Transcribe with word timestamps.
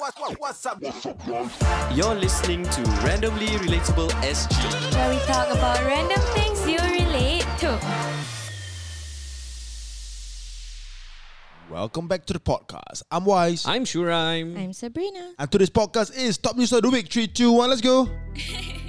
What, 0.00 0.14
what, 0.18 0.40
what's 0.40 0.64
up? 0.64 0.80
You're 1.94 2.14
listening 2.14 2.62
to 2.64 2.80
Randomly 3.04 3.48
Relatable 3.60 4.08
SG. 4.24 4.94
where 4.96 5.10
we 5.10 5.18
talk 5.26 5.50
about 5.50 5.78
random 5.84 6.18
things 6.32 6.66
you 6.66 6.78
relate 6.78 7.44
to. 7.58 7.78
Welcome 11.70 12.08
back 12.08 12.24
to 12.26 12.32
the 12.32 12.40
podcast. 12.40 13.02
I'm 13.10 13.26
Wise. 13.26 13.66
I'm 13.66 13.84
Shuraim. 13.84 14.56
I'm 14.56 14.72
Sabrina. 14.72 15.34
and 15.38 15.52
today's 15.52 15.68
podcast 15.68 16.16
is 16.16 16.38
Top 16.38 16.56
News 16.56 16.72
of 16.72 16.80
the 16.80 16.88
Week. 16.88 17.12
3, 17.12 17.26
2, 17.28 17.52
1, 17.52 17.68
let's 17.68 17.82
go. 17.82 18.08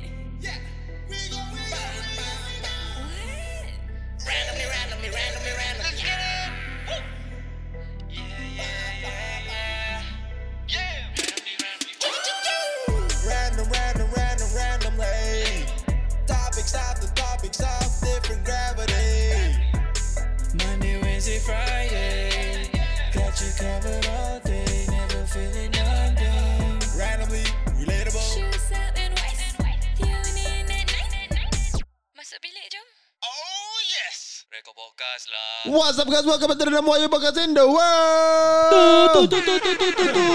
podcast 35.11 35.27
lah. 35.27 35.75
What's 35.75 35.99
up 35.99 36.07
guys? 36.07 36.23
Welcome 36.23 36.47
back 36.47 36.59
to 36.63 36.65
the 36.65 36.71
number 36.71 36.87
one 36.87 37.03
podcast 37.11 37.43
in 37.43 37.51
the 37.51 37.67
world. 37.67 39.11
Tu, 39.11 39.27
tu, 39.27 39.39
tu, 39.43 39.55
tu, 39.59 39.71
tu, 39.75 39.87
tu, 39.91 40.05
tu. 40.07 40.27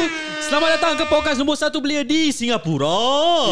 Selamat 0.45 0.77
datang 0.77 1.01
ke 1.01 1.05
podcast 1.09 1.41
nombor 1.41 1.57
satu 1.57 1.81
belia 1.81 2.05
di 2.05 2.29
Singapura. 2.29 2.93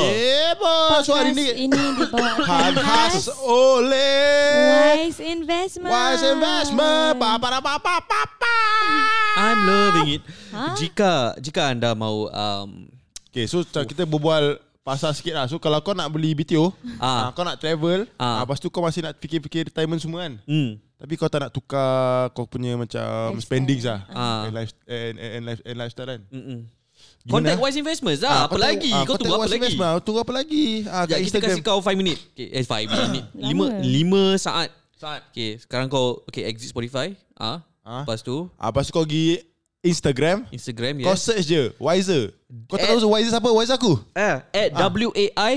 Yeah. 0.05 0.53
So 1.01 1.17
hari 1.17 1.33
Podcast 1.33 1.57
ni 1.57 1.65
ini 1.65 1.81
dibawakan 1.97 2.45
Han 2.45 2.73
khas 2.77 3.33
oleh 3.41 5.01
Wise 5.01 5.25
Investment. 5.25 5.89
Wise 5.89 6.25
Investment. 6.29 7.17
Pa 7.17 7.41
pa 7.41 7.49
pa 7.57 7.73
pa 7.81 7.95
pa 8.05 8.21
pa. 8.37 8.57
I'm 9.41 9.65
loving 9.65 10.21
it. 10.21 10.23
Ha? 10.53 10.77
Jika 10.77 11.41
jika 11.41 11.73
anda 11.73 11.97
mau 11.97 12.29
um, 12.29 12.85
Okay, 13.33 13.49
so 13.49 13.65
macam 13.65 13.89
kita 13.89 14.05
berbual 14.05 14.61
pasal 14.85 15.17
sikit 15.17 15.33
lah. 15.33 15.49
So 15.49 15.57
kalau 15.57 15.81
kau 15.81 15.97
nak 15.97 16.13
beli 16.13 16.37
BTO, 16.37 16.69
Ah. 17.01 17.09
ah. 17.09 17.29
kau 17.33 17.43
nak 17.43 17.57
travel, 17.57 18.05
Ah. 18.21 18.45
ah. 18.45 18.45
lepas 18.45 18.61
tu 18.61 18.69
kau 18.69 18.85
masih 18.85 19.01
nak 19.01 19.17
fikir-fikir 19.17 19.73
retirement 19.73 19.97
semua 19.97 20.29
kan. 20.29 20.37
hmm, 20.45 20.84
Tapi 20.95 21.13
kau 21.15 21.27
tak 21.27 21.41
nak 21.41 21.51
tukar 21.51 21.91
kau 22.31 22.45
punya 22.45 22.75
macam 22.75 23.03
Lifestyle. 23.31 23.45
spendings 23.45 23.85
lah. 23.85 24.01
Ah. 24.09 24.47
And, 24.47 24.55
life, 24.55 24.73
and, 24.85 25.15
and, 25.15 25.31
and, 25.33 25.43
life, 25.45 25.61
and 25.63 25.77
lifestyle 25.77 26.09
kan. 26.09 26.21
mm-mm. 26.29 26.61
Contact 27.25 27.57
Wise 27.59 27.77
Investments 27.77 28.21
lah. 28.21 28.45
apa 28.45 28.53
contact- 28.53 28.79
lagi? 28.79 28.91
ah, 28.91 29.03
Kau 29.03 29.17
tunggu 29.17 29.35
apa 29.35 29.43
Wise 29.43 29.51
lagi? 29.51 29.61
Investment, 29.65 29.97
Tunggu 30.01 30.21
apa 30.21 30.33
lagi? 30.35 30.67
Ah, 30.87 31.03
Ya, 31.03 31.09
kat 31.11 31.19
kita 31.19 31.21
Instagram. 31.41 31.49
kasih 31.51 31.63
kau 31.63 31.79
5 31.81 31.97
minit. 31.97 32.19
Okay, 32.31 32.49
eh 32.49 32.63
5 32.63 32.89
minit. 33.03 33.25
5 33.35 33.61
5 33.81 34.39
saat. 34.39 34.69
Saat. 34.95 35.21
Okay, 35.31 35.51
sekarang 35.59 35.89
kau 35.89 36.23
okay 36.25 36.45
exit 36.45 36.69
Spotify. 36.69 37.17
Ah. 37.35 37.65
Ah. 37.81 38.05
Lepas 38.05 38.21
tu 38.21 38.49
Ah, 38.55 38.69
lepas 38.69 38.85
tu 38.85 38.93
kau 38.93 39.03
pergi 39.03 39.41
Instagram. 39.81 40.49
Instagram 40.49 40.97
Kau 41.03 41.13
yes. 41.13 41.21
search 41.23 41.45
je 41.45 41.63
Wiser. 41.77 42.33
Kau 42.65 42.81
tak 42.81 42.89
At- 42.89 42.97
tahu 42.97 43.09
Wiser 43.11 43.31
siapa? 43.31 43.49
Wiser 43.51 43.77
aku. 43.77 44.01
Eh, 44.17 44.37
at 44.41 44.69
W 44.73 45.11
A 45.13 45.49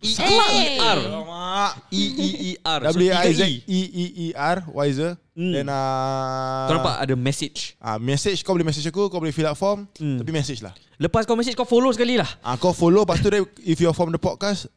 E 0.00 0.10
E 0.10 0.64
R. 0.80 0.98
E 1.00 1.16
E 1.20 1.30
R. 1.36 1.70
E 1.92 2.02
E 2.08 2.28
E 2.40 2.50
R. 2.64 2.80
So, 2.88 2.96
W 2.96 3.10
I 3.12 3.28
Z 3.36 3.42
E. 3.44 3.60
E 3.68 4.04
E 4.16 4.26
R 4.32 4.64
Wiser. 4.72 5.20
Hmm. 5.36 5.52
Then 5.52 5.68
ah 5.68 6.68
Kau 6.68 6.74
nampak 6.80 6.96
ada 7.00 7.14
message. 7.16 7.76
Ah, 7.76 7.96
message 7.96 8.40
kau 8.40 8.52
boleh 8.52 8.64
message 8.64 8.84
aku, 8.84 9.08
kau 9.08 9.20
boleh 9.20 9.32
fill 9.32 9.48
up 9.48 9.56
form, 9.56 9.84
Hmm. 9.96 10.20
tapi 10.20 10.32
message 10.32 10.60
lah. 10.60 10.72
Lepas 10.96 11.24
kau 11.24 11.32
message 11.32 11.52
kau 11.52 11.64
follow 11.64 11.92
sekali 11.92 12.16
lah. 12.16 12.28
Ah, 12.40 12.56
kau 12.56 12.72
follow, 12.72 13.04
lepas 13.04 13.20
tu 13.20 13.28
then 13.28 13.44
if 13.60 13.76
you're 13.76 13.92
from 13.92 14.08
the 14.08 14.20
podcast, 14.20 14.68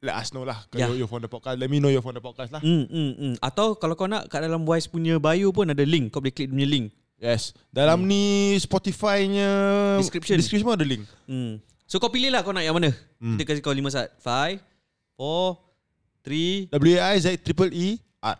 let 0.00 0.16
us 0.16 0.32
know 0.32 0.44
lah. 0.44 0.64
Kalau 0.68 0.92
Yeah. 0.92 1.04
you're 1.04 1.08
from 1.08 1.20
the 1.20 1.28
podcast, 1.28 1.56
let 1.56 1.68
me 1.68 1.80
know 1.80 1.88
you're 1.88 2.00
from 2.00 2.16
the 2.16 2.20
podcast 2.20 2.48
lah. 2.48 2.60
Hmm, 2.60 2.84
hmm, 2.84 3.12
hmm. 3.16 3.34
Atau 3.40 3.76
kalau 3.76 3.92
kau 3.92 4.08
nak 4.08 4.28
kat 4.28 4.40
dalam 4.40 4.64
Wise 4.64 4.88
punya 4.88 5.16
bio 5.16 5.52
pun 5.52 5.68
ada 5.68 5.84
link. 5.84 6.12
Kau 6.12 6.20
boleh 6.20 6.32
klik 6.32 6.48
punya 6.48 6.64
link. 6.64 6.92
Yes. 7.16 7.56
Dalam 7.72 8.04
ni 8.04 8.52
Spotify-nya 8.56 9.48
Description. 9.96 10.36
description 10.36 10.68
ada 10.68 10.84
link. 10.84 11.04
Hmm. 11.24 11.60
So 11.86 12.02
kau 12.02 12.10
pilih 12.10 12.34
lah 12.34 12.42
kau 12.42 12.50
nak 12.50 12.66
yang 12.66 12.74
mana. 12.74 12.90
Hmm. 13.22 13.38
Kita 13.38 13.54
kasih 13.54 13.62
kau 13.62 13.70
5 13.70 13.94
saat. 13.94 14.10
5, 14.18 14.58
4, 15.22 16.74
3. 16.74 16.74
W 16.82 16.86
I 16.98 17.14
Z 17.22 17.26
triple 17.46 17.70
E 17.70 18.02
R. 18.18 18.38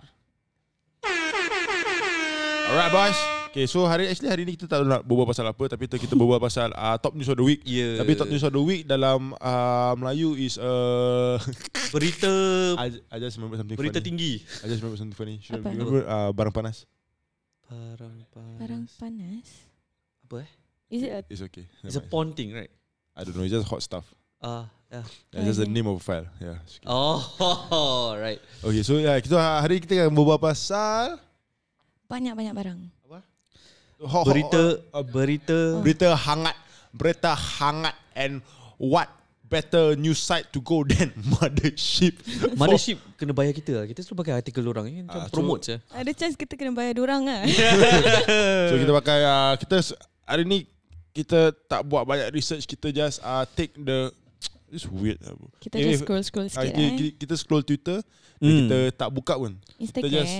Alright 2.66 2.90
boys. 2.90 3.18
Okay, 3.54 3.70
so 3.70 3.86
hari 3.86 4.10
actually 4.10 4.28
hari 4.28 4.42
ni 4.44 4.52
kita 4.58 4.66
tak 4.68 4.82
nak 4.84 5.06
berbual 5.06 5.24
pasal 5.30 5.46
apa 5.48 5.64
tapi 5.64 5.86
kita 5.86 6.12
berbual 6.12 6.42
pasal 6.42 6.74
uh, 6.74 6.98
top 6.98 7.14
news 7.14 7.30
of 7.30 7.38
the 7.38 7.46
week. 7.46 7.62
Yeah. 7.62 8.02
Tapi 8.02 8.18
top 8.18 8.28
news 8.28 8.42
of 8.42 8.50
the 8.50 8.60
week 8.60 8.82
dalam 8.84 9.32
uh, 9.38 9.94
Melayu 9.94 10.34
is 10.34 10.58
uh, 10.58 11.38
Berita 11.94 12.28
I, 12.76 12.98
I 13.14 13.16
just 13.22 13.38
remember 13.38 13.62
something 13.62 13.78
berita 13.78 14.02
funny. 14.02 14.10
tinggi. 14.10 14.32
I 14.42 14.66
just 14.66 14.82
remember 14.82 14.98
something 14.98 15.16
funny. 15.16 15.38
Should 15.38 15.62
Apa? 15.62 15.70
remember 15.70 16.02
uh, 16.02 16.34
barang 16.34 16.52
panas. 16.52 16.84
Barang 17.70 18.26
panas. 18.34 18.58
Barang 18.58 18.84
panas. 18.90 19.48
Apa 20.26 20.42
eh? 20.42 20.50
Is 20.90 21.00
it 21.06 21.10
a 21.14 21.20
It's 21.30 21.42
okay. 21.46 21.64
It's 21.86 21.94
a 21.96 22.02
porn 22.02 22.34
thing, 22.34 22.50
right? 22.50 22.74
I 23.16 23.24
don't 23.24 23.34
know. 23.34 23.42
It's 23.42 23.52
just 23.52 23.64
hot 23.66 23.80
stuff. 23.80 24.04
Ah, 24.38 24.68
yeah. 24.92 25.02
Yeah, 25.32 25.42
just 25.42 25.58
the 25.58 25.66
name 25.66 25.88
of 25.88 25.96
a 25.96 26.04
file. 26.04 26.28
Yeah. 26.36 26.60
Oh, 26.84 28.12
right. 28.20 28.36
Okay, 28.60 28.84
so 28.84 29.00
yeah, 29.00 29.16
kita 29.18 29.34
hari 29.34 29.80
kita 29.80 30.04
akan 30.04 30.12
berbual 30.12 30.36
pasal 30.36 31.16
banyak-banyak 32.06 32.54
barang? 32.54 32.80
hot, 33.08 33.24
hot- 34.04 34.28
Berita 34.28 34.62
uh, 34.92 35.00
berita 35.00 35.58
berita 35.80 36.08
hangat, 36.12 36.52
berita 36.92 37.32
hangat 37.32 37.96
and 38.12 38.44
what 38.76 39.08
better 39.48 39.96
news 39.96 40.20
site 40.20 40.44
to 40.52 40.60
go 40.60 40.84
than 40.84 41.08
mothership. 41.32 42.20
Mothership 42.60 43.00
kena 43.16 43.32
bayar 43.32 43.56
kita 43.56 43.72
lah. 43.80 43.84
Kita 43.88 44.04
selalu 44.04 44.20
pakai 44.20 44.34
artikel 44.36 44.60
orang 44.68 44.86
ni 44.92 45.00
macam 45.00 45.24
Ah, 45.24 45.26
so- 45.26 45.32
promote 45.32 45.64
je. 45.64 45.76
Ada 45.88 46.12
chance 46.12 46.36
kita 46.36 46.52
kena 46.54 46.76
bayar 46.76 46.92
dorang 46.92 47.24
lah. 47.24 47.48
So 48.68 48.74
kita 48.76 48.92
pakai 48.92 49.18
uh, 49.24 49.54
kita 49.56 49.76
hari 50.28 50.44
ni 50.44 50.68
kita 51.16 51.40
tak 51.64 51.80
buat 51.82 52.04
banyak 52.04 52.28
research, 52.30 52.64
kita 52.64 52.92
just 52.92 53.18
uh, 53.20 53.48
take 53.48 53.72
the 53.74 54.12
This 54.66 54.82
weird 54.84 55.22
lah 55.22 55.32
bro. 55.32 55.46
kita 55.56 55.78
Eh, 55.78 55.84
just 55.88 56.02
scroll-scroll 56.02 56.50
Ah, 56.50 56.52
sikit 56.58 56.68
kita, 56.68 56.82
eh. 56.82 56.90
kita, 56.92 57.10
kita 57.16 57.34
scroll 57.36 57.62
Twitter 57.62 57.98
dan 58.36 58.50
kita 58.60 58.78
tak 58.92 59.08
buka 59.08 59.34
pun. 59.36 59.56
Instagram. 59.78 60.10
just- 60.12 60.34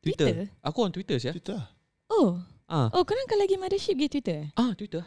Twitter. 0.00 0.26
Twitter? 0.26 0.46
Aku 0.64 0.78
on 0.80 0.90
Twitter 0.90 1.18
ya. 1.20 1.32
Twitter. 1.32 1.60
Oh. 2.08 2.40
Ah. 2.64 2.88
Oh, 2.90 3.04
korang 3.04 3.24
kan 3.24 3.36
lagi 3.36 3.54
mothership 3.54 3.94
pergi 3.94 4.08
Twitter? 4.10 4.40
Ah, 4.54 4.72
Twitter. 4.72 5.04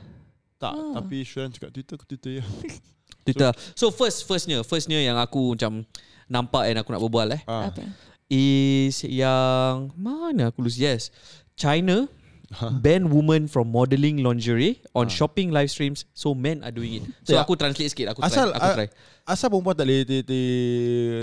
Tak, 0.55 0.69
Oh. 0.71 0.93
tapi 0.93 1.25
Shuran 1.25 1.49
cakap 1.49 1.73
Twitter, 1.73 1.97
aku 1.97 2.05
Twitter 2.05 2.31
ya. 2.37 2.43
Twitter. 3.25 3.49
So 3.73 3.89
first 3.89 4.23
firstnya, 4.23 4.61
firstnya 4.61 4.97
yang 4.97 5.17
aku 5.17 5.57
macam 5.57 5.81
nampak 6.25 6.69
and 6.69 6.77
aku 6.77 6.93
nak 6.93 7.01
berbual 7.01 7.27
eh 7.33 7.41
Ah. 7.45 7.73
Apa? 7.73 7.81
is 8.29 9.01
yang 9.03 9.89
mana 9.93 10.47
aku 10.47 10.61
lose 10.61 10.77
yes. 10.77 11.09
China 11.53 12.05
ban 12.77 13.07
women 13.07 13.47
from 13.47 13.71
modelling 13.71 14.19
lingerie 14.19 14.83
on 14.91 15.07
shopping 15.07 15.49
live 15.49 15.67
streams 15.67 16.03
so 16.11 16.31
men 16.31 16.59
are 16.61 16.71
doing 16.71 16.99
it. 16.99 17.03
So, 17.23 17.33
So, 17.33 17.39
aku 17.39 17.55
translate 17.55 17.89
sikit 17.89 18.11
aku 18.11 18.19
asal- 18.21 18.51
try. 18.51 18.59
Aku 18.59 18.67
ah, 18.67 18.75
try. 18.75 18.87
Asal 19.23 19.47
perempuan 19.47 19.75
tak 19.75 19.85
boleh 19.85 20.01
ti 20.03 20.17
ti 20.21 20.41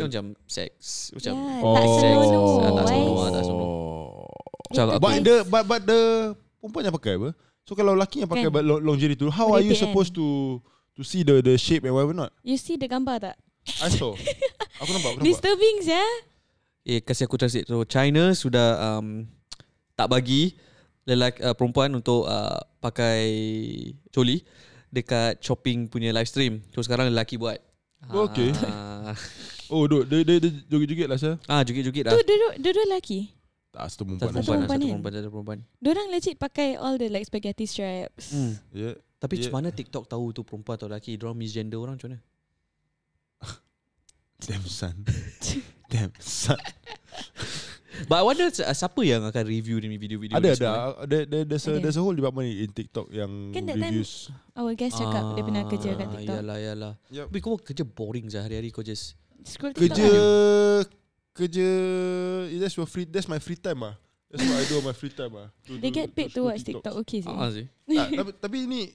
macam 0.00 0.24
seks 0.44 1.12
macam 1.12 1.32
Ya, 1.32 1.42
Oh. 1.60 1.74
tak 1.74 1.84
senonoh. 1.84 2.42
Ah, 2.58 2.70
tak 2.70 2.84
Wise. 2.84 2.88
senonoh, 2.88 3.16
ah, 3.18 3.30
tak 3.30 3.42
senonoh. 3.42 3.72
Macam 4.68 4.84
aku, 4.88 5.00
But 5.00 5.12
the 5.20 5.34
but 5.44 5.62
but 5.64 5.80
the 5.84 6.00
perempuan 6.58 6.82
yang 6.84 6.94
pakai 6.94 7.12
apa? 7.16 7.28
So 7.64 7.76
kalau 7.76 7.92
lelaki 7.92 8.24
yang 8.24 8.30
pakai 8.30 8.48
Kan. 8.48 8.64
lingerie 8.64 9.12
tu, 9.12 9.28
how 9.28 9.52
are 9.52 9.60
you 9.60 9.76
supposed 9.76 10.16
to 10.16 10.58
to 10.94 11.02
see 11.02 11.20
the 11.20 11.38
the 11.38 11.54
shape 11.54 11.84
and 11.84 11.92
whatever 11.92 12.16
not? 12.16 12.32
You 12.40 12.56
see 12.56 12.74
the 12.74 12.88
gambar 12.88 13.20
tak? 13.20 13.36
I 13.84 13.92
saw. 13.92 14.16
aku 14.80 14.90
nampak, 14.90 15.10
aku 15.12 15.18
nampak. 15.20 15.26
Disturbing 15.28 15.76
ya. 15.84 16.04
eh 16.88 17.04
kasih 17.04 17.28
aku 17.28 17.36
translate. 17.36 17.68
So 17.68 17.84
China 17.84 18.32
sudah 18.32 18.68
um, 18.80 19.28
tak 19.92 20.08
bagi 20.08 20.56
lelaki 21.08 21.40
uh, 21.40 21.56
perempuan 21.56 21.88
untuk 21.96 22.28
uh, 22.28 22.60
pakai 22.84 23.24
coli 24.12 24.44
dekat 24.92 25.40
shopping 25.40 25.88
punya 25.88 26.12
live 26.12 26.28
stream. 26.28 26.60
So 26.76 26.84
sekarang 26.84 27.08
lelaki 27.08 27.40
buat. 27.40 27.56
Oh, 28.12 28.28
okay. 28.28 28.52
Ah, 28.62 29.16
Oh, 29.72 29.84
duk, 29.84 30.08
dia 30.08 30.24
dia, 30.24 30.40
dia 30.40 30.48
joget-joget 30.64 31.08
lah 31.12 31.18
saya. 31.20 31.36
ah 31.44 31.60
Tu 31.60 31.76
lah. 31.76 32.16
dua 32.24 32.48
dua 32.56 32.84
lelaki. 32.88 33.28
Tak 33.68 33.84
satu 33.92 34.16
Satu 34.16 34.32
perempuan. 34.32 34.32
Satu 34.32 34.32
perempuan, 34.32 34.58
perempuan 34.64 34.80
satu 34.80 34.88
perempuan, 34.88 35.12
satu 35.12 35.28
perempuan. 35.28 35.58
Diorang 35.76 36.06
legit 36.08 36.34
pakai 36.40 36.80
all 36.80 36.96
the 36.96 37.12
like 37.12 37.28
spaghetti 37.28 37.68
straps. 37.68 38.32
Hmm. 38.32 38.56
Ya. 38.72 38.96
Tapi 39.18 39.34
Yeah. 39.36 39.50
macam 39.50 39.54
mana 39.60 39.68
TikTok 39.74 40.08
tahu 40.08 40.30
tu 40.32 40.40
perempuan 40.40 40.78
atau 40.80 40.88
lelaki? 40.88 41.20
Diorang 41.20 41.36
misgender 41.36 41.76
orang 41.76 42.00
macam 42.00 42.16
mana? 42.16 42.20
Damn 44.48 44.64
son. 44.64 44.96
Damn 45.92 46.12
son. 46.16 46.56
But 48.06 48.20
I 48.20 48.24
wonder 48.24 48.46
uh, 48.46 48.70
siapa 48.70 49.00
yang 49.02 49.26
akan 49.26 49.42
review 49.42 49.80
ni 49.80 49.96
video-video 49.96 50.38
Ada 50.38 50.48
ni 50.48 50.54
ada. 50.54 50.70
Ada 51.02 51.16
ada 51.26 51.38
there's 51.42 51.66
a 51.66 51.72
Ada. 51.72 51.80
there's 51.82 51.98
a 51.98 52.02
whole 52.02 52.14
department 52.14 52.46
in 52.46 52.70
TikTok 52.70 53.10
yang 53.10 53.50
Kan 53.50 53.66
reviews. 53.66 54.30
Our 54.54 54.76
guest 54.76 54.94
cakap 54.96 55.34
dia 55.34 55.42
pernah 55.42 55.62
kerja 55.66 55.90
kat 55.92 56.04
Ah, 56.04 56.12
TikTok. 56.14 56.36
Yalah, 56.38 56.58
yalah. 56.60 56.92
Yup. 57.10 57.26
Tapi 57.32 57.38
kau 57.40 57.56
kerja 57.56 57.82
boring 57.82 58.28
je 58.28 58.38
hari-hari 58.38 58.70
kau 58.70 58.82
just 58.82 59.18
Scroll 59.42 59.72
TikTok 59.72 59.96
Kerja 59.96 60.06
kan? 60.06 60.86
kerja 61.32 61.66
that's 62.58 62.74
your 62.74 62.86
free 62.86 63.06
that's 63.06 63.26
my 63.26 63.38
free 63.38 63.56
time 63.56 63.82
ah. 63.82 63.94
That's 64.28 64.44
what 64.44 64.60
I 64.60 64.64
do 64.66 64.76
on 64.76 64.84
my 64.84 64.92
free 64.92 65.10
time 65.10 65.32
ah. 65.34 65.48
To 65.64 65.72
They 65.74 65.88
do- 65.88 65.96
get 65.96 66.12
paid 66.12 66.34
to 66.36 66.42
scroll 66.42 66.52
watch. 66.52 66.62
TikTok. 66.62 66.94
Okay 67.00 67.18
sih. 67.22 67.32
Ah, 67.32 67.48
sih. 67.48 67.66
Tak, 67.86 68.08
tapi, 68.12 68.30
tapi 68.36 68.56
ni 68.66 68.92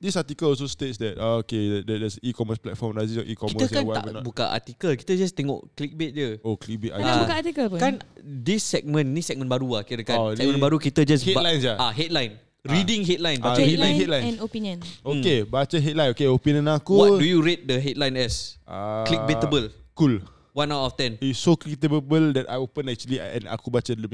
this 0.00 0.16
article 0.16 0.52
also 0.52 0.66
states 0.68 1.00
that 1.00 1.16
uh, 1.16 1.40
okay 1.40 1.80
there, 1.82 1.98
there's 1.98 2.20
e-commerce 2.20 2.60
platform 2.60 2.96
does 2.96 3.08
it 3.08 3.24
Kita 3.24 3.32
e-commerce 3.32 3.72
kan 3.72 3.84
tak 3.88 4.04
not. 4.12 4.22
buka 4.22 4.44
artikel, 4.52 4.92
kita 4.94 5.12
just 5.16 5.32
tengok 5.32 5.64
clickbait 5.72 6.12
je. 6.12 6.28
Oh 6.44 6.60
clickbait 6.60 6.92
nak 6.92 7.00
Ah. 7.02 7.20
buka 7.24 7.34
artikel 7.40 7.64
pun? 7.68 7.78
Kan 7.80 7.94
this 8.20 8.62
segment 8.62 9.08
ni 9.08 9.24
segmen 9.24 9.48
baru 9.48 9.80
lah 9.80 9.82
kira 9.82 10.04
kan. 10.04 10.16
Oh, 10.20 10.30
segmen 10.32 10.56
ni 10.56 10.62
baru 10.62 10.76
kita 10.76 11.02
just 11.02 11.24
ba- 11.24 11.40
headlines 11.40 11.62
je? 11.64 11.72
Ah, 11.74 11.88
headline. 11.90 12.36
Reading 12.64 13.04
headline, 13.04 13.38
baca 13.44 13.60
Ah, 13.60 13.64
headline. 13.64 13.94
headline. 13.94 14.24
and 14.24 14.38
opinion. 14.40 14.78
Okay 15.04 15.44
baca 15.44 15.76
headline 15.76 16.16
Okay 16.16 16.24
opinion 16.24 16.64
aku 16.72 16.96
What 16.96 17.20
do 17.20 17.26
you 17.28 17.40
rate 17.40 17.64
the 17.64 17.76
headline 17.76 18.16
as? 18.16 18.56
uh, 18.64 19.04
Clickbaitable. 19.04 19.68
Cool 19.92 20.20
One 20.54 20.70
out 20.70 20.86
of 20.86 20.94
ten. 20.94 21.18
It's 21.18 21.42
so 21.42 21.58
clickbaitable 21.58 22.30
that 22.32 22.46
I 22.46 22.56
open 22.56 22.86
actually 22.88 23.18
and 23.20 23.50
aku 23.50 23.68
baca 23.68 23.92
the, 23.92 24.06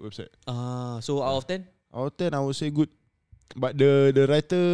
website 0.00 0.30
Ah, 0.46 0.96
so 1.00 1.20
out 1.20 1.36
of 1.36 1.44
ten? 1.44 1.66
Out 1.90 2.06
of 2.06 2.14
10 2.14 2.30
I 2.30 2.40
would 2.40 2.54
say 2.54 2.70
good 2.70 2.86
But 3.54 3.74
the 3.74 4.14
the 4.14 4.24
writer 4.24 4.64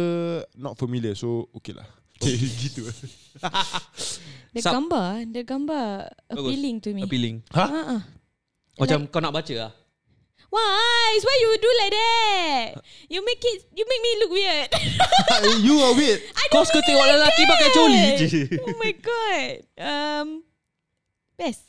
not 0.53 0.77
familiar 0.77 1.13
so 1.13 1.49
okay 1.53 1.73
lah 1.73 1.87
gitu 2.61 2.85
The 4.53 4.61
Sub- 4.63 4.73
gambar, 4.73 5.29
the 5.29 5.43
gambar 5.45 6.09
Bagus. 6.25 6.41
appealing 6.41 6.77
to 6.81 6.89
me. 6.89 7.01
Appealing. 7.05 7.45
Ha? 7.53 7.61
Ah, 7.61 7.85
ah. 7.93 8.01
Macam 8.79 9.05
kau 9.05 9.21
nak 9.21 9.29
baca 9.29 9.53
lah. 9.53 9.71
Why? 10.49 11.11
Why 11.19 11.35
you 11.43 11.51
do 11.59 11.69
like 11.77 11.93
that? 11.93 12.67
You 13.05 13.19
make 13.21 13.43
it, 13.43 13.69
you 13.69 13.83
make 13.83 14.01
me 14.01 14.11
look 14.17 14.31
weird. 14.33 14.69
You 15.61 15.75
are 15.77 15.93
weird 15.93 16.23
Kau 16.49 16.63
suka 16.63 16.79
tengok 16.81 17.03
like 17.03 17.19
lelaki 17.19 17.43
that. 17.43 17.51
pakai 17.51 17.69
coli 17.69 18.01
je. 18.17 18.27
Oh 18.65 18.77
my 18.79 18.93
god. 18.95 19.53
Um, 19.77 20.27
best. 21.35 21.61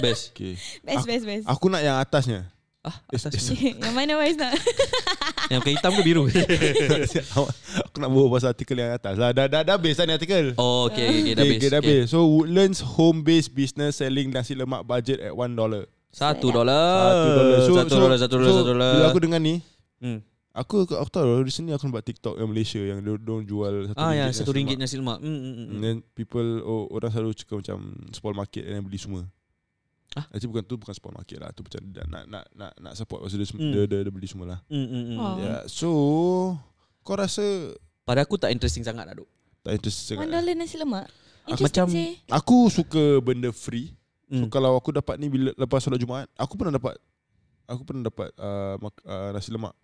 Best. 0.00 0.32
Okay 0.32 0.54
Best, 0.80 1.04
Aku- 1.04 1.08
best, 1.10 1.24
best. 1.26 1.44
Aku 1.50 1.66
nak 1.68 1.82
yang 1.82 1.98
atasnya 1.98 2.48
Ah, 2.86 2.94
atas 3.10 3.26
it's- 3.28 3.50
ni. 3.50 3.74
yang 3.82 3.92
mana 3.92 4.14
wise 4.14 4.38
nak? 4.38 4.54
Yang 5.50 5.58
pakai 5.60 5.74
hitam 5.74 5.92
ke 5.92 6.02
biru? 6.02 6.22
Aku 7.86 7.96
nak 7.96 8.08
bawa 8.08 8.26
pasal 8.32 8.50
artikel 8.50 8.76
yang 8.76 8.92
atas 8.92 9.14
lah 9.14 9.30
Dah, 9.30 9.46
dah, 9.46 9.62
dah 9.62 9.74
habis 9.74 9.94
lah 9.94 10.04
ni 10.04 10.14
artikel 10.14 10.54
oh, 10.54 10.86
okay, 10.86 11.06
okay, 11.06 11.20
okay, 11.22 11.32
dah 11.32 11.42
Okay, 11.42 11.46
habis. 11.46 11.56
okay, 11.56 11.68
dah 11.68 11.78
Okay. 11.78 11.96
habis. 11.98 12.04
So 12.08 12.18
Woodlands 12.24 12.78
home-based 12.80 13.50
business 13.52 13.98
selling 13.98 14.30
nasi 14.30 14.54
lemak 14.54 14.82
budget 14.82 15.18
at 15.20 15.30
one 15.30 15.52
dollar. 15.52 15.86
Satu 16.10 16.48
Sedap. 16.48 16.62
dolar. 16.62 16.96
Satu 17.12 17.28
dollar. 17.30 17.58
So, 17.58 17.72
Satu 17.72 17.86
so, 17.88 17.98
dolar, 18.00 18.16
satu 18.16 18.34
dolar, 18.34 18.46
so, 18.46 18.54
satu 18.56 18.66
dolar. 18.72 18.92
Bila 18.92 19.06
aku 19.08 19.20
dengar 19.20 19.38
ni, 19.38 19.54
Hmm. 19.96 20.18
aku 20.50 20.74
aku 20.84 21.10
tahu 21.10 21.40
recently 21.40 21.72
aku 21.72 21.84
nampak 21.84 22.04
TikTok 22.04 22.36
yang 22.36 22.48
Malaysia 22.48 22.80
yang 22.80 23.00
dia 23.00 23.14
dia 23.14 23.36
jual 23.44 23.74
satu 23.86 23.96
Ah, 23.96 24.12
ya, 24.12 24.24
ringgit 24.24 24.34
satu 24.34 24.50
nasi 24.50 24.56
ringgit 24.56 24.76
lemak. 24.76 24.84
nasi 24.84 24.96
lemak. 24.96 25.18
Hmm, 25.20 25.30
hmm, 25.30 25.52
hmm, 25.54 25.68
And 25.68 25.80
then 25.80 25.96
people 26.12 26.48
oh, 26.60 26.84
orang 26.90 27.10
selalu 27.10 27.30
cakap 27.34 27.56
macam 27.60 27.78
small 28.10 28.34
market 28.34 28.62
and 28.64 28.72
then 28.72 28.82
beli 28.82 28.96
semua. 28.96 29.28
Ah? 30.14 30.24
Actually 30.30 30.50
bukan 30.50 30.64
tu 30.64 30.76
bukan 30.76 30.92
small 30.92 31.14
market 31.14 31.36
lah. 31.36 31.50
Tu 31.50 31.60
macam 31.60 31.80
dia 31.86 32.02
nak 32.06 32.24
nak 32.24 32.44
nak 32.52 32.72
nak 32.78 32.92
support 32.94 33.20
pasal 33.20 33.36
dia, 33.36 33.48
Hmm. 33.50 33.68
dia, 33.68 33.82
dia, 33.84 33.98
dia 34.00 34.12
beli 34.12 34.24
semua 34.24 34.46
lah. 34.48 34.60
Hmm, 34.66 34.86
hmm, 34.86 35.04
hmm. 35.04 35.18
Oh. 35.18 35.34
Yeah. 35.36 35.60
So 35.66 35.88
kau 37.02 37.14
rasa 37.14 37.74
Pada 38.02 38.22
aku 38.22 38.36
tak 38.36 38.50
interesting 38.50 38.80
sangat 38.80 39.02
lah, 39.02 39.14
Duk. 39.14 39.26
tak 39.60 39.74
interesting 39.74 40.14
sangat? 40.16 40.30
dollar 40.30 40.54
nasi 40.54 40.76
lemak. 40.76 41.10
Ah, 41.42 41.50
Interesting 41.50 41.82
macam- 41.84 41.90
sih. 41.92 42.10
Aku 42.28 42.56
suka 42.68 43.18
benda 43.20 43.50
free. 43.50 43.90
So 44.28 44.42
Hmm. 44.42 44.48
kalau 44.48 44.74
aku 44.74 44.90
dapat 44.90 45.16
ni 45.16 45.26
bila 45.26 45.50
lepas 45.52 45.78
solat 45.78 45.98
Jumaat, 45.98 46.30
aku 46.32 46.54
pernah 46.54 46.70
dapat 46.72 46.94
aku 47.64 47.82
pernah 47.82 48.02
dapat 48.04 48.30
uh, 48.36 48.78
mak, 48.78 48.94
uh, 49.02 49.30
nasi 49.30 49.50
lemak 49.50 49.74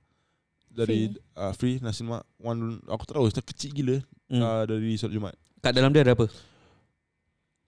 dari 0.68 1.10
free, 1.10 1.18
uh, 1.34 1.52
free 1.52 1.76
nasi 1.78 2.02
lemak 2.02 2.22
one 2.38 2.58
aku 2.84 3.02
tak 3.02 3.14
tahu 3.14 3.26
macam 3.26 3.44
kecil 3.44 3.70
gila 3.72 3.96
Hmm. 4.26 4.40
uh, 4.40 4.62
dari 4.64 4.94
solat 4.94 5.12
Jumaat. 5.12 5.36
Kat 5.58 5.70
dalam 5.72 5.90
dia 5.90 6.02
ada 6.02 6.14
apa? 6.14 6.26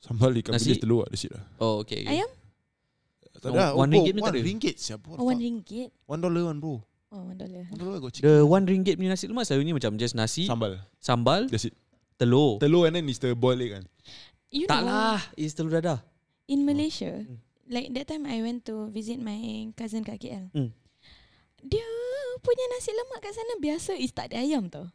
Sambal 0.01 0.37
ikan 0.37 0.53
Nasi? 0.53 0.69
bilis 0.69 0.81
telur 0.81 1.03
ada 1.03 1.15
situ 1.15 1.33
lah. 1.33 1.45
Oh, 1.57 1.81
okay. 1.81 2.03
okay. 2.03 2.15
Ayam? 2.15 2.29
Tak 3.45 3.53
Oh, 3.53 3.61
ada. 3.61 3.77
one 3.77 3.91
ringgit 3.91 4.13
ni 4.13 4.21
tak 4.21 4.25
one 4.25 4.35
ada? 4.35 4.41
ringgit 4.43 4.77
siapa? 4.77 5.09
Oh, 5.13 5.25
one 5.29 5.37
ringgit. 5.37 5.89
One 6.09 6.19
dollar 6.19 6.43
one 6.47 6.59
bro. 6.59 6.81
Oh, 7.13 7.23
one 7.23 7.37
dollar. 7.37 7.63
One 7.69 7.79
dollar 7.79 7.99
got 8.01 8.17
The 8.17 8.41
one 8.41 8.65
ringgit 8.65 8.97
punya 8.97 9.13
nasi 9.13 9.29
lemak 9.29 9.45
selalunya 9.45 9.71
macam 9.71 9.95
just 9.95 10.17
nasi, 10.17 10.49
Sambal. 10.49 10.81
sambal, 10.99 11.47
That's 11.47 11.69
it. 11.69 11.77
telur. 12.17 12.57
Telur 12.57 12.89
and 12.89 12.97
then 12.97 13.05
is 13.05 13.21
the 13.21 13.37
boiled 13.37 13.61
egg 13.61 13.71
kan. 13.73 13.85
You 14.49 14.65
Tak 14.65 14.81
know, 14.81 14.89
lah, 14.89 15.21
is 15.37 15.53
telur 15.53 15.77
dadah. 15.77 16.01
in 16.47 16.65
Malaysia, 16.65 17.21
Hmm. 17.21 17.37
like 17.67 17.93
that 17.93 18.07
time 18.07 18.25
I 18.25 18.41
went 18.41 18.65
to 18.65 18.89
visit 18.89 19.17
my 19.17 19.37
cousin 19.73 20.03
kat 20.03 20.19
KL. 20.19 20.49
Hmm. 20.51 20.73
Dia 21.61 21.85
punya 22.41 22.65
nasi 22.71 22.91
lemak 22.91 23.21
kat 23.21 23.33
sana 23.33 23.55
biasa 23.57 23.93
is 23.95 24.11
tak 24.11 24.31
ada 24.31 24.41
ayam 24.41 24.69
tau. 24.69 24.89